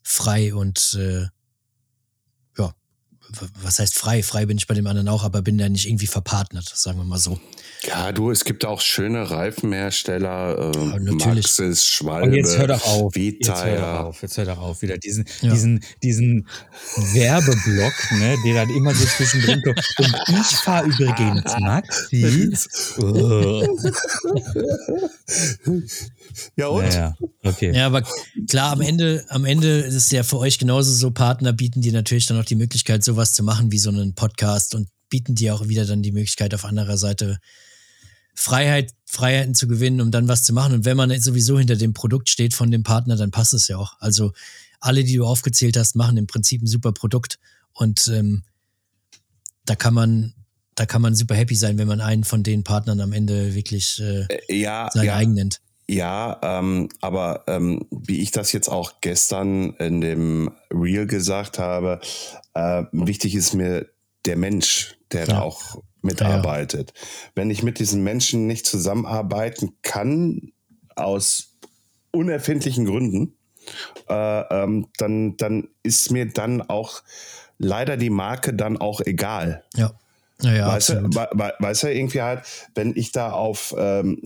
[0.03, 1.27] frei und äh,
[3.63, 4.23] was heißt frei?
[4.23, 7.05] Frei bin ich bei dem anderen auch, aber bin da nicht irgendwie verpartnert, sagen wir
[7.05, 7.39] mal so.
[7.87, 11.45] Ja, du, es gibt auch schöne Reifenhersteller, Ja, äh, natürlich.
[11.45, 13.17] Maxis, Schwalbe, Und jetzt hör doch auf.
[13.17, 14.23] Jetzt hör doch auf.
[14.23, 14.83] Jetzt hör doch auf.
[14.83, 15.53] Wieder diesen, Ja.
[15.53, 16.49] diesen, diesen
[17.13, 19.79] Werbeblock, ne, der dann immer so zwischendrin kommt.
[19.99, 22.53] Und ich fahre übrigens Maxi.
[26.57, 26.85] Ja, und?
[26.85, 27.73] Naja, okay.
[27.75, 28.03] Ja, aber
[28.49, 31.93] klar, am Ende, am Ende ist es ja für euch genauso so, Partner bieten dir
[31.93, 35.53] natürlich dann auch die Möglichkeit, sowas zu machen wie so einen Podcast und bieten dir
[35.55, 37.39] auch wieder dann die Möglichkeit auf anderer Seite
[38.33, 40.73] Freiheit, Freiheiten zu gewinnen, um dann was zu machen.
[40.73, 43.77] Und wenn man sowieso hinter dem Produkt steht von dem Partner, dann passt es ja
[43.77, 43.95] auch.
[43.99, 44.33] Also
[44.79, 47.41] alle, die du aufgezählt hast, machen im Prinzip ein super Produkt
[47.73, 48.45] und ähm,
[49.65, 50.35] da kann man,
[50.77, 54.01] da kann man super happy sein, wenn man einen von den Partnern am Ende wirklich
[54.01, 55.61] äh, Ja, sein ja, eigen nennt.
[55.89, 62.01] ja ähm, aber ähm, wie ich das jetzt auch gestern in dem Reel gesagt habe,
[62.59, 63.87] äh, wichtig ist mir
[64.27, 65.41] der Mensch, der da Ja.
[65.43, 66.93] auch mitarbeitet.
[67.35, 70.53] Wenn ich mit diesen Menschen nicht zusammenarbeiten kann,
[70.97, 71.57] aus
[72.11, 73.35] unerfindlichen Gründen,
[74.09, 77.03] äh, ähm, dann, dann ist mir dann auch
[77.59, 79.65] leider die Marke dann auch egal.
[79.77, 79.93] Ja.
[80.41, 82.43] Ja, ja, weißt, du, we- weißt du, irgendwie halt,
[82.77, 84.23] wenn ich da auf ähm,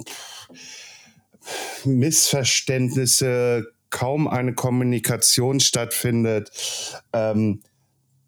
[1.85, 6.51] Missverständnisse, kaum eine Kommunikation stattfindet,
[7.13, 7.63] ähm,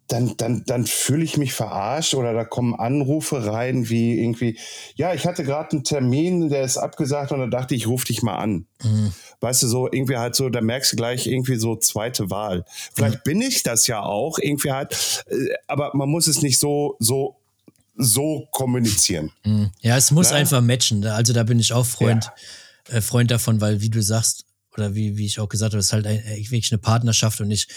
[0.07, 4.59] dann, dann, dann fühle ich mich verarscht oder da kommen Anrufe rein wie irgendwie,
[4.95, 8.05] ja, ich hatte gerade einen Termin, der ist abgesagt und da dachte ich, ich rufe
[8.05, 8.67] dich mal an.
[8.83, 9.13] Mhm.
[9.41, 12.65] Weißt du, so irgendwie halt so, da merkst du gleich irgendwie so zweite Wahl.
[12.93, 15.35] Vielleicht bin ich das ja auch, irgendwie halt, äh,
[15.67, 17.37] aber man muss es nicht so, so,
[17.95, 19.31] so kommunizieren.
[19.43, 19.71] Mhm.
[19.81, 20.37] Ja, es muss Ne?
[20.37, 21.05] einfach matchen.
[21.05, 22.29] Also da bin ich auch Freund,
[22.89, 24.45] äh, Freund davon, weil wie du sagst,
[24.77, 27.41] oder wie, wie ich auch gesagt habe, es ist halt ein, äh, wirklich eine Partnerschaft
[27.41, 27.67] und ich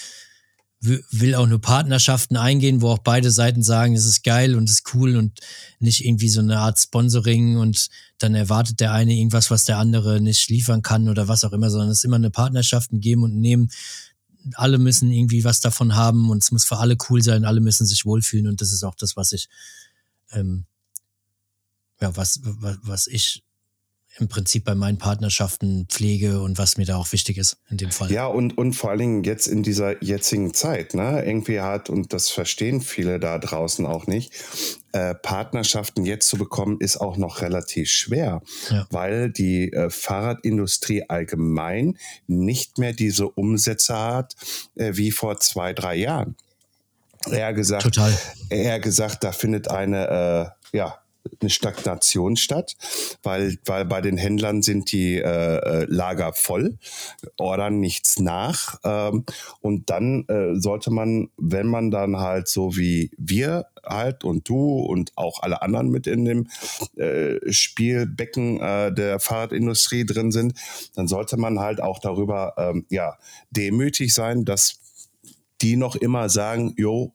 [0.80, 4.76] will auch nur Partnerschaften eingehen, wo auch beide Seiten sagen, es ist geil und es
[4.76, 5.40] ist cool und
[5.80, 10.20] nicht irgendwie so eine Art Sponsoring und dann erwartet der eine irgendwas, was der andere
[10.20, 13.24] nicht liefern kann oder was auch immer, sondern es ist immer eine Partnerschaft, ein Geben
[13.24, 13.70] und Nehmen.
[14.54, 17.84] Alle müssen irgendwie was davon haben und es muss für alle cool sein, alle müssen
[17.84, 19.48] sich wohlfühlen und das ist auch das, was ich
[20.30, 20.64] ähm,
[22.00, 23.42] ja, was, was, was ich
[24.20, 27.90] im Prinzip bei meinen Partnerschaften pflege und was mir da auch wichtig ist in dem
[27.90, 28.10] Fall.
[28.12, 31.24] Ja, und, und vor allen Dingen jetzt in dieser jetzigen Zeit, ne?
[31.24, 34.32] Irgendwie hat, und das verstehen viele da draußen auch nicht,
[34.92, 38.86] äh, Partnerschaften jetzt zu bekommen, ist auch noch relativ schwer, Ja.
[38.90, 41.96] weil die äh, Fahrradindustrie allgemein
[42.26, 44.34] nicht mehr diese Umsätze hat
[44.76, 46.36] äh, wie vor zwei, drei Jahren.
[47.30, 48.16] Eher gesagt, Total.
[48.48, 50.98] eher gesagt, da findet eine, äh, ja,
[51.40, 52.76] eine Stagnation statt,
[53.22, 56.78] weil, weil bei den Händlern sind die äh, äh, Lager voll,
[57.36, 58.78] ordern nichts nach.
[58.84, 59.24] Ähm,
[59.60, 64.80] und dann äh, sollte man, wenn man dann halt so wie wir halt und du
[64.80, 66.48] und auch alle anderen mit in dem
[66.96, 70.54] äh, Spielbecken äh, der Fahrradindustrie drin sind,
[70.94, 73.16] dann sollte man halt auch darüber ähm, ja,
[73.50, 74.80] demütig sein, dass
[75.60, 77.12] die noch immer sagen, jo,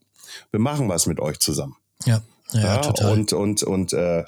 [0.52, 1.76] wir machen was mit euch zusammen.
[2.06, 2.22] Ja,
[2.54, 3.12] ja, Ja, total.
[3.14, 4.24] und und und äh,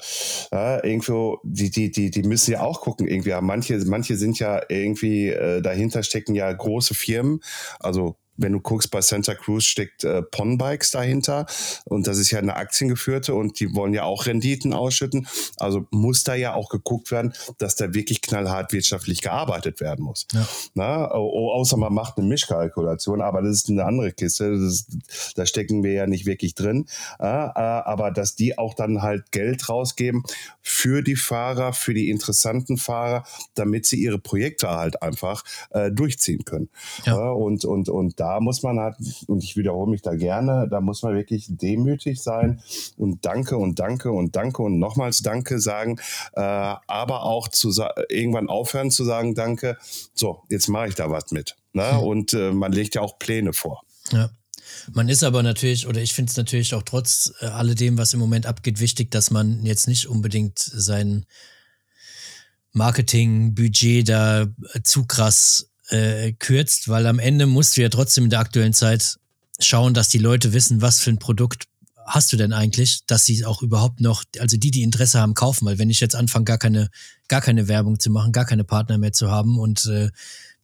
[0.52, 3.30] ja, irgendwo die die die die müssen ja auch gucken irgendwie.
[3.30, 7.40] Ja, Manche manche sind ja irgendwie äh, dahinter stecken ja große Firmen.
[7.80, 11.46] Also wenn du guckst, bei Santa Cruz steckt äh, Pon Bikes dahinter
[11.84, 15.26] und das ist ja eine aktiengeführte und die wollen ja auch Renditen ausschütten.
[15.58, 20.26] Also muss da ja auch geguckt werden, dass da wirklich knallhart wirtschaftlich gearbeitet werden muss.
[20.32, 20.46] Ja.
[20.74, 24.44] Na, au- außer man macht eine Mischkalkulation, aber das ist eine andere Kiste.
[24.46, 24.88] Ist,
[25.36, 26.86] da stecken wir ja nicht wirklich drin.
[27.18, 30.22] Äh, äh, aber dass die auch dann halt Geld rausgeben
[30.62, 33.24] für die Fahrer, für die interessanten Fahrer,
[33.54, 36.68] damit sie ihre Projekte halt einfach äh, durchziehen können.
[37.04, 37.30] Ja.
[37.30, 38.96] Und, und, und da muss man halt,
[39.26, 42.60] und ich wiederhole mich da gerne, da muss man wirklich demütig sein
[42.96, 45.98] und Danke und Danke und Danke und nochmals Danke sagen,
[46.34, 47.70] äh, aber auch zu
[48.08, 49.76] irgendwann aufhören zu sagen Danke.
[50.14, 51.56] So, jetzt mache ich da was mit.
[51.72, 51.90] Ne?
[51.92, 51.98] Hm.
[51.98, 53.82] Und äh, man legt ja auch Pläne vor.
[54.12, 54.30] Ja.
[54.92, 58.20] Man ist aber natürlich, oder ich finde es natürlich auch trotz äh, alledem, was im
[58.20, 61.26] Moment abgeht, wichtig, dass man jetzt nicht unbedingt sein
[62.72, 64.46] Marketingbudget da
[64.84, 69.18] zu krass äh, kürzt, weil am Ende musst du ja trotzdem in der aktuellen Zeit
[69.58, 71.64] schauen, dass die Leute wissen, was für ein Produkt
[72.06, 75.66] hast du denn eigentlich, dass sie auch überhaupt noch, also die, die Interesse haben, kaufen,
[75.66, 76.88] weil wenn ich jetzt anfange, gar keine,
[77.28, 80.10] gar keine Werbung zu machen, gar keine Partner mehr zu haben und äh,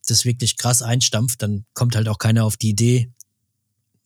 [0.07, 3.11] das wirklich krass einstampft, dann kommt halt auch keiner auf die Idee,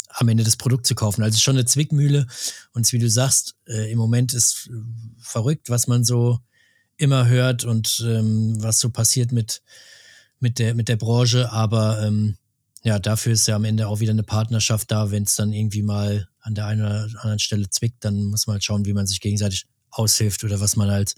[0.09, 1.21] am Ende das Produkt zu kaufen.
[1.21, 2.25] Also schon eine Zwickmühle.
[2.73, 4.73] Und wie du sagst, äh, im Moment ist äh,
[5.19, 6.39] verrückt, was man so
[6.97, 9.61] immer hört und ähm, was so passiert mit,
[10.39, 11.51] mit, der, mit der Branche.
[11.51, 12.37] Aber ähm,
[12.83, 15.11] ja, dafür ist ja am Ende auch wieder eine Partnerschaft da.
[15.11, 18.55] Wenn es dann irgendwie mal an der einen oder anderen Stelle zwickt, dann muss man
[18.55, 21.15] halt schauen, wie man sich gegenseitig aushilft oder was man als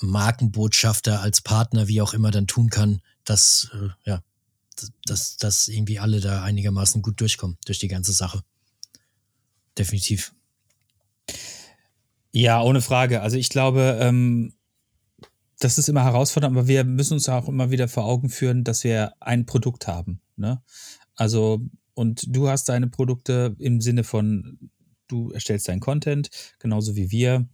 [0.00, 4.22] Markenbotschafter, als Partner, wie auch immer, dann tun kann, dass, äh, ja,
[5.06, 8.42] dass, dass irgendwie alle da einigermaßen gut durchkommen durch die ganze Sache.
[9.78, 10.34] Definitiv.
[12.32, 13.22] Ja, ohne Frage.
[13.22, 14.54] Also ich glaube, ähm,
[15.64, 18.84] das ist immer herausfordernd, aber wir müssen uns auch immer wieder vor Augen führen, dass
[18.84, 20.20] wir ein Produkt haben.
[20.36, 20.62] Ne?
[21.16, 21.60] Also,
[21.94, 24.58] und du hast deine Produkte im Sinne von,
[25.08, 27.48] du erstellst deinen Content, genauso wie wir.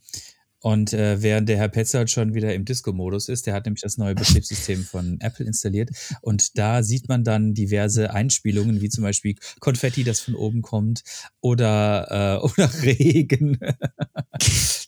[0.61, 3.97] Und äh, während der Herr Petzold schon wieder im Disco-Modus ist, der hat nämlich das
[3.97, 5.91] neue Betriebssystem von Apple installiert.
[6.21, 11.03] Und da sieht man dann diverse Einspielungen, wie zum Beispiel Konfetti, das von oben kommt,
[11.41, 13.59] oder, äh, oder Regen.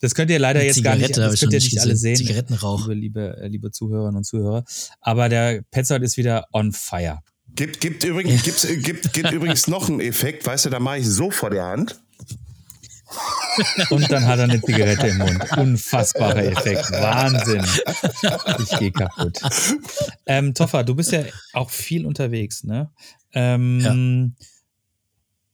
[0.01, 2.15] Das könnt ihr leider Eine jetzt gar nicht, das könnt ihr nicht alle sehen.
[2.15, 2.87] Zigarettenrauch.
[2.87, 4.63] Liebe, liebe, äh, liebe Zuhörerinnen und Zuhörer.
[5.01, 7.19] Aber der Petzold ist wieder on fire.
[7.55, 10.99] Gibt, gibt, übrigens, gibt's, äh, gibt, gibt übrigens noch einen Effekt, weißt du, da mache
[10.99, 11.99] ich so vor der Hand.
[13.89, 15.57] Und dann hat er eine Zigarette im Mund.
[15.57, 16.91] Unfassbarer Effekt.
[16.91, 17.65] Wahnsinn.
[18.59, 19.39] Ich gehe kaputt.
[20.25, 22.89] Ähm, Toffa, du bist ja auch viel unterwegs, ne?
[23.33, 24.35] Ähm,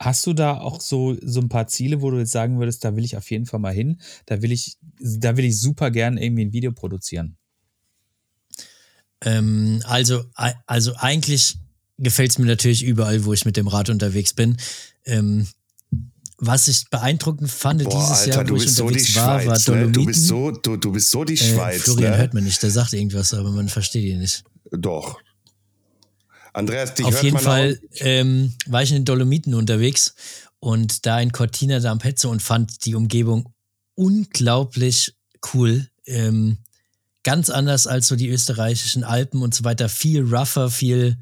[0.01, 2.95] Hast du da auch so, so ein paar Ziele, wo du jetzt sagen würdest, da
[2.95, 3.99] will ich auf jeden Fall mal hin?
[4.27, 7.35] Da will ich, da will ich super gern irgendwie ein Video produzieren.
[9.21, 10.23] Ähm, also,
[10.65, 11.57] also eigentlich
[11.97, 14.55] gefällt es mir natürlich überall, wo ich mit dem Rad unterwegs bin.
[15.03, 15.49] Ähm,
[16.39, 19.41] was ich beeindruckend fand Boah, dieses Alter, Jahr, wo ich bist so unterwegs war, war
[19.41, 19.67] Schweiz.
[19.67, 19.73] Ne?
[19.73, 19.93] Dolomiten.
[19.93, 21.81] Du bist so, du, du bist so die äh, Schweiz.
[21.83, 22.17] Florian ne?
[22.17, 24.43] hört man nicht, der sagt irgendwas, aber man versteht ihn nicht.
[24.71, 25.19] Doch.
[26.53, 30.15] Andreas, dich Auf hört jeden man Fall ähm, war ich in den Dolomiten unterwegs
[30.59, 33.53] und da in Cortina d'Ampezzo und fand die Umgebung
[33.95, 35.15] unglaublich
[35.53, 35.87] cool.
[36.05, 36.57] Ähm,
[37.23, 39.89] ganz anders als so die österreichischen Alpen und so weiter.
[39.89, 41.17] Viel rougher, viel.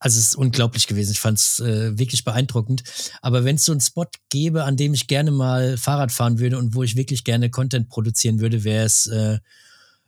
[0.00, 1.12] Also es ist unglaublich gewesen.
[1.12, 2.82] Ich fand es äh, wirklich beeindruckend.
[3.20, 6.58] Aber wenn es so einen Spot gäbe, an dem ich gerne mal Fahrrad fahren würde
[6.58, 9.38] und wo ich wirklich gerne Content produzieren würde, wäre es äh,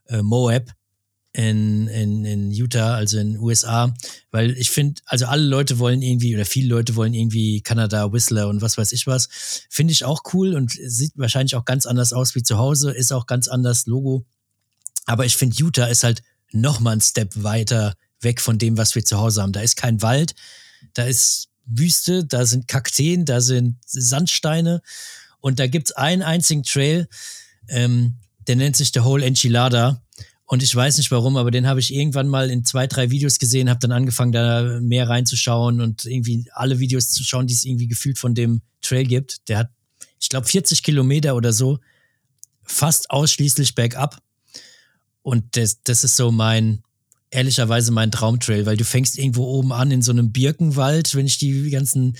[0.07, 0.73] äh, Moab
[1.35, 3.95] in, in, in Utah, also in USA,
[4.31, 8.49] weil ich finde, also alle Leute wollen irgendwie, oder viele Leute wollen irgendwie Kanada, Whistler
[8.49, 9.29] und was weiß ich was.
[9.71, 13.13] Finde ich auch cool und sieht wahrscheinlich auch ganz anders aus wie zu Hause, ist
[13.13, 14.25] auch ganz anders Logo.
[15.07, 16.23] Aber ich finde, Utah ist halt
[16.53, 19.53] noch mal ein Step weiter weg von dem, was wir zu Hause haben.
[19.53, 20.35] Da ist kein Wald,
[20.95, 24.83] da ist Wüste, da sind Kakteen, da sind Sandsteine
[25.41, 27.09] und da gibt's einen einzigen Trail,
[27.69, 28.17] ähm,
[28.47, 30.03] der nennt sich der Whole Enchilada.
[30.45, 33.39] Und ich weiß nicht warum, aber den habe ich irgendwann mal in zwei, drei Videos
[33.39, 37.65] gesehen, habe dann angefangen, da mehr reinzuschauen und irgendwie alle Videos zu schauen, die es
[37.65, 39.49] irgendwie gefühlt von dem Trail gibt.
[39.49, 39.71] Der hat,
[40.21, 41.79] ich glaube, 40 Kilometer oder so,
[42.65, 44.23] fast ausschließlich bergab.
[45.23, 46.83] Und das, das ist so mein,
[47.33, 51.39] ehrlicherweise mein Traumtrail, weil du fängst irgendwo oben an in so einem Birkenwald, wenn ich
[51.39, 52.17] die ganzen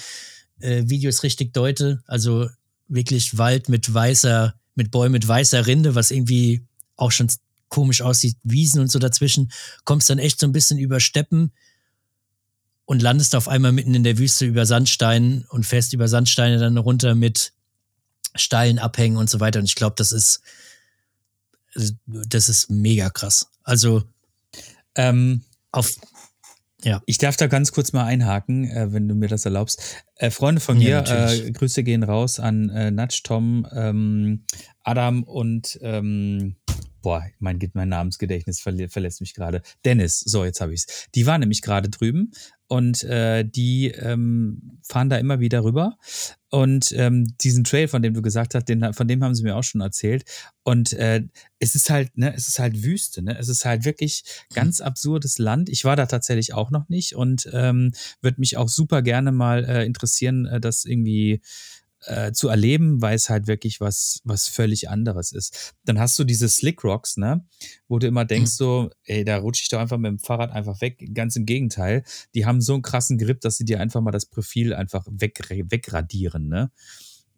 [0.61, 2.03] äh, Videos richtig deute.
[2.07, 2.49] Also
[2.89, 6.63] wirklich Wald mit weißer, mit Bäumen mit weißer Rinde, was irgendwie
[6.97, 7.29] auch schon
[7.69, 9.53] komisch aussieht, Wiesen und so dazwischen,
[9.85, 11.53] kommst dann echt so ein bisschen über Steppen
[12.87, 16.79] und landest auf einmal mitten in der Wüste über Sandsteinen und fährst über Sandsteine dann
[16.79, 17.53] runter mit
[18.35, 19.59] steilen Abhängen und so weiter.
[19.59, 20.41] Und ich glaube, das ist,
[22.07, 23.49] das ist mega krass.
[23.63, 24.05] Also
[24.95, 25.91] Ähm, auf,
[26.85, 27.01] ja.
[27.07, 30.05] Ich darf da ganz kurz mal einhaken, äh, wenn du mir das erlaubst.
[30.17, 34.45] Äh, Freunde von Ja, mir, äh, Grüße gehen raus an äh, Natsch, Tom, ähm,
[34.83, 36.57] Adam und ähm,
[37.01, 39.63] boah, mein, mein Namensgedächtnis verli- verlässt mich gerade.
[39.85, 41.09] Dennis, so jetzt habe ich's.
[41.15, 42.33] Die waren nämlich gerade drüben
[42.69, 45.99] und äh, die ähm, fahren da immer wieder rüber.
[46.55, 49.57] Und ähm, diesen Trail, von dem du gesagt hast, den, von dem haben sie mir
[49.57, 50.25] auch schon erzählt.
[50.65, 51.23] Und äh,
[51.59, 53.39] es ist halt, ne, es ist halt Wüste, ne?
[53.39, 54.23] Es ist halt wirklich
[54.53, 55.71] ganz absurdes Land.
[55.71, 59.65] Ich war da tatsächlich auch noch nicht und ähm, würde mich auch super gerne mal
[59.65, 61.41] äh, interessieren, äh, das irgendwie
[62.07, 65.75] äh, zu erleben, weil es halt wirklich was, was völlig anderes ist.
[65.85, 67.45] Dann hast du diese Slick Rocks, ne,
[67.89, 70.81] wo du immer denkst so, ey, da rutsche ich doch einfach mit dem Fahrrad einfach
[70.81, 71.03] weg.
[71.15, 72.03] Ganz im Gegenteil,
[72.35, 75.39] die haben so einen krassen Grip, dass sie dir einfach mal das Profil einfach weg,
[75.49, 76.71] wegradieren, ne.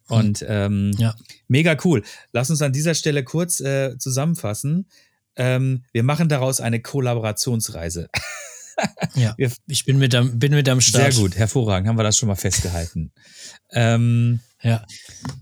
[0.09, 1.15] Und ähm, Ja.
[1.49, 2.03] mega cool.
[2.33, 4.87] Lass uns an dieser Stelle kurz äh, zusammenfassen.
[5.37, 8.09] Ähm, wir machen daraus eine Kollaborationsreise.
[9.15, 11.13] Ja, Wir- ich bin mit am, bin mit am Start.
[11.13, 13.13] Sehr gut, hervorragend, haben wir das schon mal festgehalten.
[13.71, 14.83] ähm, Ja.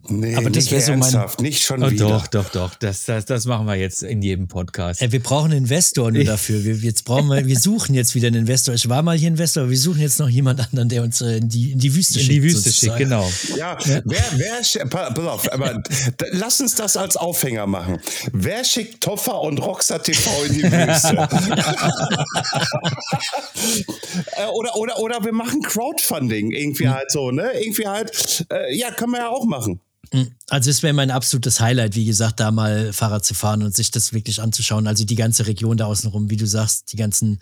[0.09, 2.09] Nee, Aber das nicht wär so mein- ernsthaft, nicht schon oh, wieder.
[2.09, 5.01] doch, doch, doch, das, das, das machen wir jetzt in jedem Podcast.
[5.01, 6.65] Ey, wir brauchen einen Investor nur dafür.
[6.65, 8.75] Wir, jetzt brauchen wir, wir suchen jetzt wieder einen Investor.
[8.75, 11.37] Ich war mal hier Investor, aber wir suchen jetzt noch jemand anderen, der uns äh,
[11.37, 12.37] in, die, in die Wüste in schickt.
[12.37, 12.99] die Wüste sozusagen.
[12.99, 13.31] schickt, genau.
[13.57, 15.83] Ja, wer, wer, pass auf, aber
[16.33, 17.99] lass uns das als Aufhänger machen.
[18.33, 21.29] Wer schickt Toffer und Rockstar TV in die Wüste?
[24.37, 27.51] Äh, oder, oder, oder wir machen Crowdfunding irgendwie halt so, ne?
[27.61, 29.81] Irgendwie halt, äh, ja, können wir ja auch machen.
[30.51, 33.91] Also es wäre mein absolutes Highlight, wie gesagt, da mal Fahrrad zu fahren und sich
[33.91, 34.87] das wirklich anzuschauen.
[34.87, 37.39] Also die ganze Region da außenrum, wie du sagst, die ganzen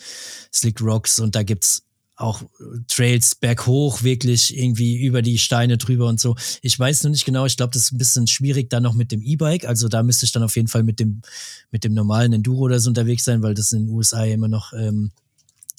[0.53, 1.83] Slick Rocks und da gibt's
[2.21, 2.43] auch
[2.87, 6.37] Trails berghoch, wirklich irgendwie über die Steine drüber und so.
[6.61, 9.11] Ich weiß noch nicht genau, ich glaube, das ist ein bisschen schwierig da noch mit
[9.11, 9.65] dem E-Bike.
[9.65, 11.23] Also da müsste ich dann auf jeden Fall mit dem,
[11.71, 14.75] mit dem normalen Enduro oder so unterwegs sein, weil das in den USA immer noch
[14.75, 15.11] ähm,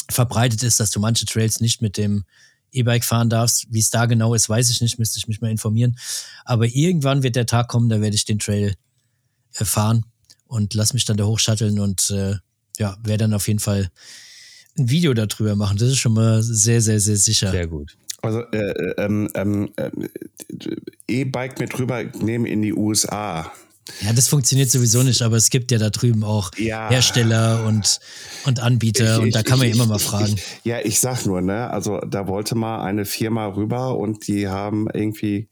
[0.09, 2.23] verbreitet ist, dass du manche Trails nicht mit dem
[2.71, 3.67] E-Bike fahren darfst.
[3.69, 5.97] Wie es da genau ist, weiß ich nicht, müsste ich mich mal informieren.
[6.45, 8.75] Aber irgendwann wird der Tag kommen, da werde ich den Trail
[9.57, 10.05] äh, fahren
[10.47, 12.35] und lass mich dann da hochschatteln und äh,
[12.77, 13.89] ja, werde dann auf jeden Fall
[14.77, 15.77] ein Video darüber machen.
[15.77, 17.51] Das ist schon mal sehr, sehr, sehr sicher.
[17.51, 17.97] Sehr gut.
[18.21, 19.89] Also äh, ähm, ähm, äh,
[21.07, 23.51] E-Bike mit rübernehmen in die USA.
[24.01, 26.89] Ja, das funktioniert sowieso nicht, aber es gibt ja da drüben auch Ja.
[26.89, 27.99] Hersteller und,
[28.45, 30.35] und Anbieter Ich- und da ich- kann man ich- ja immer mal ich- fragen.
[30.35, 34.47] Ich, ja, ich sag nur, ne, also da wollte mal eine Firma rüber und die
[34.47, 35.49] haben irgendwie,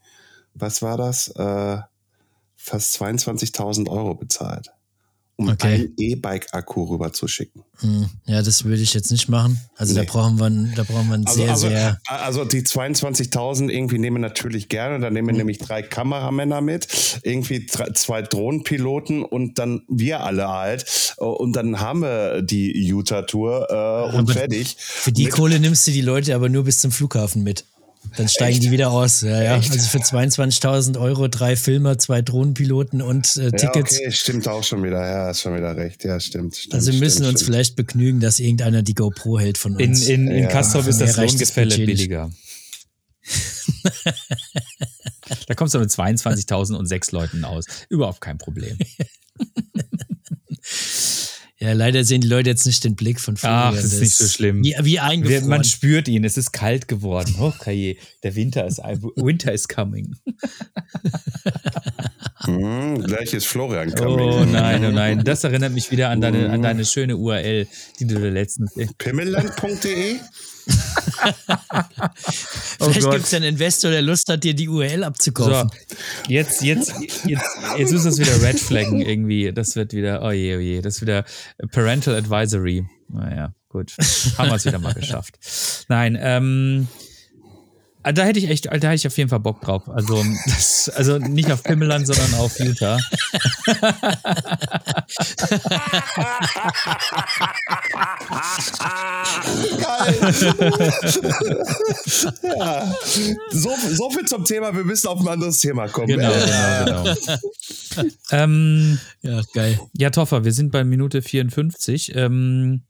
[0.54, 1.30] was war das?
[1.30, 1.78] Äh,
[2.56, 4.70] fast 22.000 Euro bezahlt,
[5.40, 5.74] um Okay.
[5.74, 7.64] einen E-Bike-Akku rüber zu schicken.
[7.80, 9.58] Hm, Ja, das würde ich jetzt nicht machen.
[9.78, 10.08] Also da Nee.
[10.08, 12.00] brauchen wir, einen- da brauchen wir einen Also, sehr, also, sehr.
[12.08, 15.00] also die 22.000 irgendwie nehmen wir natürlich gerne.
[15.00, 16.88] Da nehmen wir nämlich drei Kameramänner mit,
[17.24, 21.16] irgendwie drei, zwei Drohnenpiloten und dann wir alle halt.
[21.18, 24.76] Und dann haben wir die Utah-Tour äh, und fertig.
[24.78, 27.64] Für die Mit- Kohle nimmst du die Leute aber nur bis zum Flughafen mit.
[28.16, 28.64] Dann steigen Echt?
[28.64, 29.22] die wieder aus.
[29.22, 29.58] Ja, ja.
[29.58, 29.72] Echt?
[29.72, 34.00] Also für 22.000 Euro drei Filmer, zwei Drohnenpiloten und äh, Ja, Tickets.
[34.00, 35.00] okay, stimmt auch schon wieder.
[35.06, 36.04] Ja, ist schon wieder recht.
[36.06, 36.56] Ja, stimmt.
[36.56, 37.54] stimmt Also wir müssen stimmt, uns stimmt.
[37.56, 40.08] vielleicht begnügen, dass irgendeiner die GoPro hält von In, uns.
[40.08, 40.48] in, in Ja.
[40.50, 42.32] Kastrop ist das Lohngefälle billiger.
[45.48, 47.66] da kommst du mit 22.000 und sechs Leuten aus.
[47.90, 48.78] Überhaupt kein Problem.
[51.60, 54.28] ja, leider sehen die Leute jetzt nicht den Blick von Ach, das ist nicht so
[54.28, 54.64] schlimm.
[54.64, 55.50] Wie, wie eingefroren.
[55.50, 57.36] man spürt ihn, es ist kalt geworden.
[57.40, 60.16] Oh, Kaje, der Winter ist, Winter is coming.
[62.46, 64.20] Hm, gleich ist Florian coming.
[64.20, 65.24] Oh nein, oh nein.
[65.26, 67.68] Das erinnert mich wieder an deine, an deine schöne URL,
[68.00, 68.74] die du da letztens.
[68.98, 70.16] Pimmelland.de?
[72.80, 73.14] Vielleicht Gott.
[73.14, 75.70] gibt es einen Investor, der Lust hat, dir die URL So, abzukaufen.
[76.28, 76.94] jetzt, jetzt,
[77.26, 77.46] jetzt,
[77.78, 79.52] jetzt ist es wieder Red Flaggen irgendwie.
[79.52, 81.26] Das wird wieder, oh je, oh je, das ist wieder
[81.72, 82.86] Parental Advisory.
[83.10, 83.94] Naja, gut.
[84.38, 85.38] Haben wir es wieder mal geschafft.
[85.90, 86.88] Nein, ähm,
[88.04, 89.90] da hätte ich echt, da hätte ich auf jeden Fall Bock drauf.
[89.90, 92.98] Also, das, also nicht auf Pimmeland, sondern auf Utah.
[99.82, 100.16] Geil.
[102.58, 102.96] ja.
[103.52, 106.08] so, so viel zum Thema, wir müssen auf ein anderes Thema kommen.
[106.08, 108.08] Genau, genau, genau.
[108.32, 109.80] ähm, Ja, geil.
[109.94, 112.16] Ja, Toffer, wir sind bei Minute 54.
[112.16, 112.84] Ähm,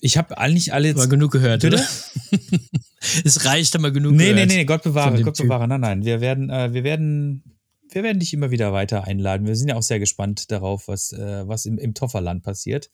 [0.00, 1.10] ich habe eigentlich alle jetzt.
[1.10, 1.76] genug gehört, Bitte?
[1.76, 1.86] oder?
[3.24, 4.48] es reicht aber genug Nee, nee, gehört.
[4.48, 5.68] nee, Gott bewahre, Gott bewahre.
[5.68, 7.58] Nein, nein, wir werden, äh, wir werden,
[7.90, 9.46] wir werden dich immer wieder weiter einladen.
[9.46, 12.90] Wir sind ja auch sehr gespannt darauf, was, äh, was im, im Tofferland passiert.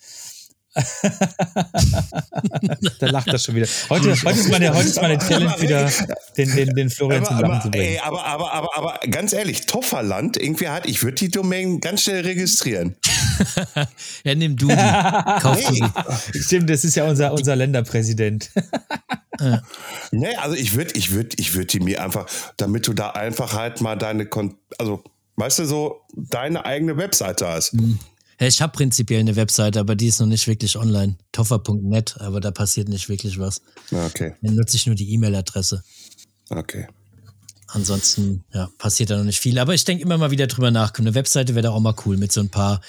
[2.98, 3.66] da lacht er schon wieder.
[3.88, 5.90] Heute, heute, ist meine, heute ist meine Challenge wieder,
[6.36, 8.00] den, den, den Florian zum Aber, Lachen zu aber, ey, bringen.
[8.02, 12.22] aber, aber, aber, aber ganz ehrlich, Tofferland, irgendwie hat, ich würde die Domain ganz schnell
[12.22, 12.96] registrieren.
[14.24, 14.74] Ja, nimm du die.
[14.74, 16.40] Kauf du sie.
[16.40, 18.50] Stimmt, das ist ja unser, unser Länderpräsident.
[20.10, 23.52] Nee, also ich würde, ich würde, ich würde die mir einfach, damit du da einfach
[23.52, 25.04] halt mal deine, Kon also,
[25.36, 27.74] weißt du, so deine eigene Webseite hast.
[28.40, 31.16] Ja, ich habe prinzipiell eine Webseite, aber die ist noch nicht wirklich online.
[31.32, 33.62] Toffer.net, aber da passiert nicht wirklich was.
[33.90, 35.82] Okay, Dann nutze ich nur die E-Mail-Adresse.
[36.50, 36.86] okay.
[37.68, 39.58] Ansonsten ja, passiert da noch nicht viel.
[39.58, 40.94] Aber ich denke immer mal wieder drüber nach.
[40.94, 42.80] Eine Webseite wäre da auch mal cool mit so ein paar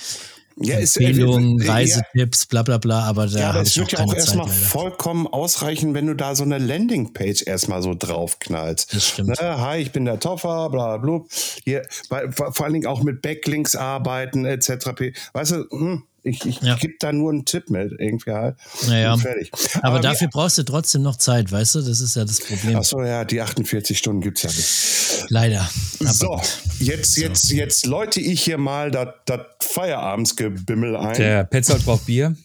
[0.59, 3.01] Ja, ist, Empfehlungen, ja, Reisetipps, bla bla bla.
[3.01, 6.15] Aber da Ja, habe es ich auch wird ja auch erstmal vollkommen ausreichen, wenn du
[6.15, 8.93] da so eine Landingpage erstmal so draufknallst.
[8.93, 9.39] Das stimmt.
[9.39, 11.25] Ne, hi, ich bin der Toffer, bla bla bla.
[11.63, 14.89] Hier, bei, vor allen Dingen auch mit Backlinks arbeiten, etc.
[15.33, 16.75] Weißt du, hm, ich, ich Ja.
[16.75, 18.55] gebe da nur einen Tipp mit, irgendwie halt.
[18.87, 19.13] Naja.
[19.13, 19.51] Und fertig.
[19.81, 21.81] Aber, wie- dafür brauchst du trotzdem noch Zeit, weißt du?
[21.81, 22.75] Das ist ja das Problem.
[22.77, 25.29] Ach so, ja, die 48 Stunden gibt's ja nicht.
[25.29, 25.69] Leider.
[25.99, 26.41] Aber So,
[26.79, 29.09] jetzt, jetzt, jetzt läute ich hier mal das
[29.61, 31.15] Feierabensgebimmel ein.
[31.15, 32.35] Der Petzold braucht Bier.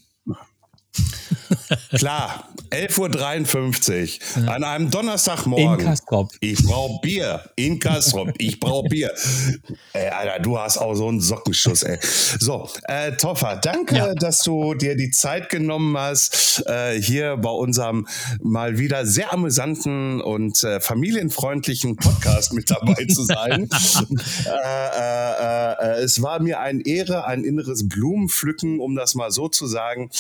[1.97, 5.85] Klar, 11.53 Uhr an einem In Donnerstagmorgen.
[5.87, 6.33] Kastrop.
[6.41, 7.43] Ich brauche Bier.
[7.57, 8.33] In Kastrop.
[8.39, 9.13] Ich brauche Bier.
[9.93, 11.99] Ey, Alter, du hast auch so einen Sockenschuss, ey.
[12.39, 14.15] So, äh, Toffer, danke, Ja.
[14.15, 18.07] dass du dir die Zeit genommen hast, äh, hier bei unserem
[18.43, 23.69] mal wieder sehr amüsanten und äh, familienfreundlichen Podcast mit dabei zu sein.
[24.47, 29.49] äh, äh, äh, es war mir eine Ehre, ein inneres Blumenpflücken, um das mal so
[29.49, 30.11] zu sagen.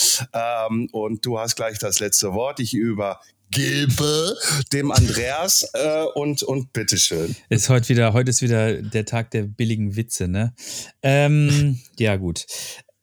[0.70, 2.60] Ähm, und du hast gleich das letzte Wort.
[2.60, 4.36] Ich übergebe
[4.72, 7.36] dem Andreas äh, und, und bitteschön.
[7.48, 10.54] Ist heute wieder, heute ist wieder der Tag der billigen Witze, ne?
[11.02, 12.46] Ähm, ja, gut.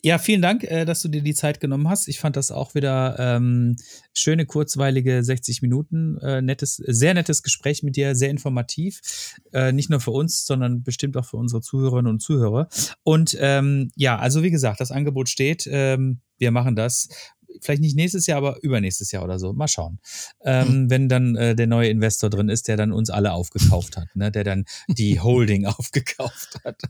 [0.01, 2.07] Ja, vielen Dank, äh, dass du dir die Zeit genommen hast.
[2.07, 3.75] Ich fand das auch wieder ähm,
[4.13, 6.17] schöne, kurzweilige 60 Minuten.
[6.19, 9.35] Äh, nettes, sehr nettes Gespräch mit dir, sehr informativ.
[9.51, 12.69] Äh, nicht nur für uns, sondern bestimmt auch für unsere Zuhörerinnen und Zuhörer.
[13.03, 15.67] Und ähm, ja, also wie gesagt, das Angebot steht.
[15.69, 17.09] Ähm, wir machen das.
[17.61, 19.53] Vielleicht nicht nächstes Jahr, aber übernächstes Jahr oder so.
[19.53, 19.99] Mal schauen.
[20.43, 24.07] Ähm, Wenn dann äh, der neue Investor drin ist, der dann uns alle aufgekauft hat,
[24.15, 24.31] ne?
[24.31, 26.81] der dann die Holding aufgekauft hat.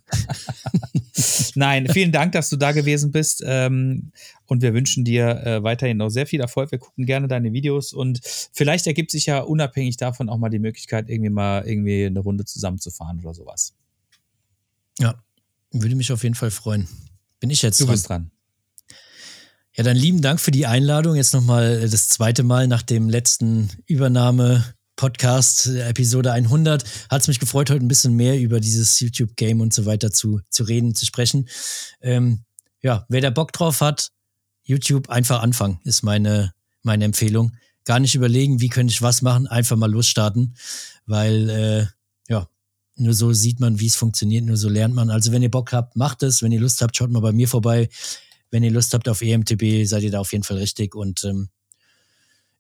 [1.56, 3.44] Nein, vielen Dank, dass du da gewesen bist.
[3.46, 4.12] Ähm,
[4.46, 6.72] und wir wünschen dir äh, weiterhin noch sehr viel Erfolg.
[6.72, 8.20] Wir gucken gerne deine Videos und
[8.54, 12.46] vielleicht ergibt sich ja unabhängig davon auch mal die Möglichkeit, irgendwie mal irgendwie eine Runde
[12.46, 13.74] zusammenzufahren oder sowas.
[15.00, 15.22] ja,
[15.72, 16.88] würde mich auf jeden Fall freuen.
[17.40, 17.94] Bin ich jetzt Du dran?
[17.94, 18.32] bist dran.
[19.80, 21.16] Ja, dann lieben Dank für die Einladung.
[21.16, 26.84] Jetzt nochmal das zweite Mal nach dem letzten Übernahme-Podcast, äh, Episode 100.
[27.10, 30.42] Hat es mich gefreut, heute ein bisschen mehr über dieses YouTube-Game und so weiter zu,
[30.50, 31.48] zu reden, zu sprechen.
[32.02, 32.44] Ähm,
[32.82, 34.12] ja, wer da Bock drauf hat,
[34.64, 36.54] YouTube einfach anfangen, ist meine,
[36.84, 37.54] meine Empfehlung.
[37.86, 40.58] Gar nicht überlegen, wie könnte ich was machen, einfach mal losstarten,
[41.06, 41.86] weil äh,
[42.28, 42.50] ja,
[42.98, 45.10] nur so sieht man, wie es funktioniert, nur so lernt man.
[45.10, 46.44] Also wenn ihr Bock habt, macht es.
[46.44, 47.88] Wenn ihr Lust habt, schaut mal bei mir vorbei.
[48.52, 50.96] Wenn ihr Lust habt auf EMTB, seid ihr da auf jeden Fall richtig.
[50.96, 51.50] Und ähm,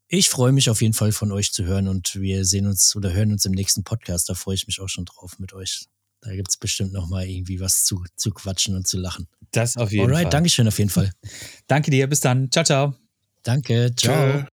[0.07, 3.13] ich freue mich auf jeden Fall von euch zu hören und wir sehen uns oder
[3.13, 4.29] hören uns im nächsten Podcast.
[4.29, 5.85] Da freue ich mich auch schon drauf mit euch.
[6.21, 9.27] Da gibt es bestimmt noch mal irgendwie was zu, zu quatschen und zu lachen.
[9.51, 10.31] Das auf jeden Alright, Fall.
[10.31, 11.11] Dankeschön auf jeden Fall.
[11.67, 12.07] Danke dir.
[12.07, 12.51] Bis dann.
[12.51, 12.95] Ciao, ciao.
[13.43, 14.41] Danke, ciao.
[14.41, 14.58] Tschö.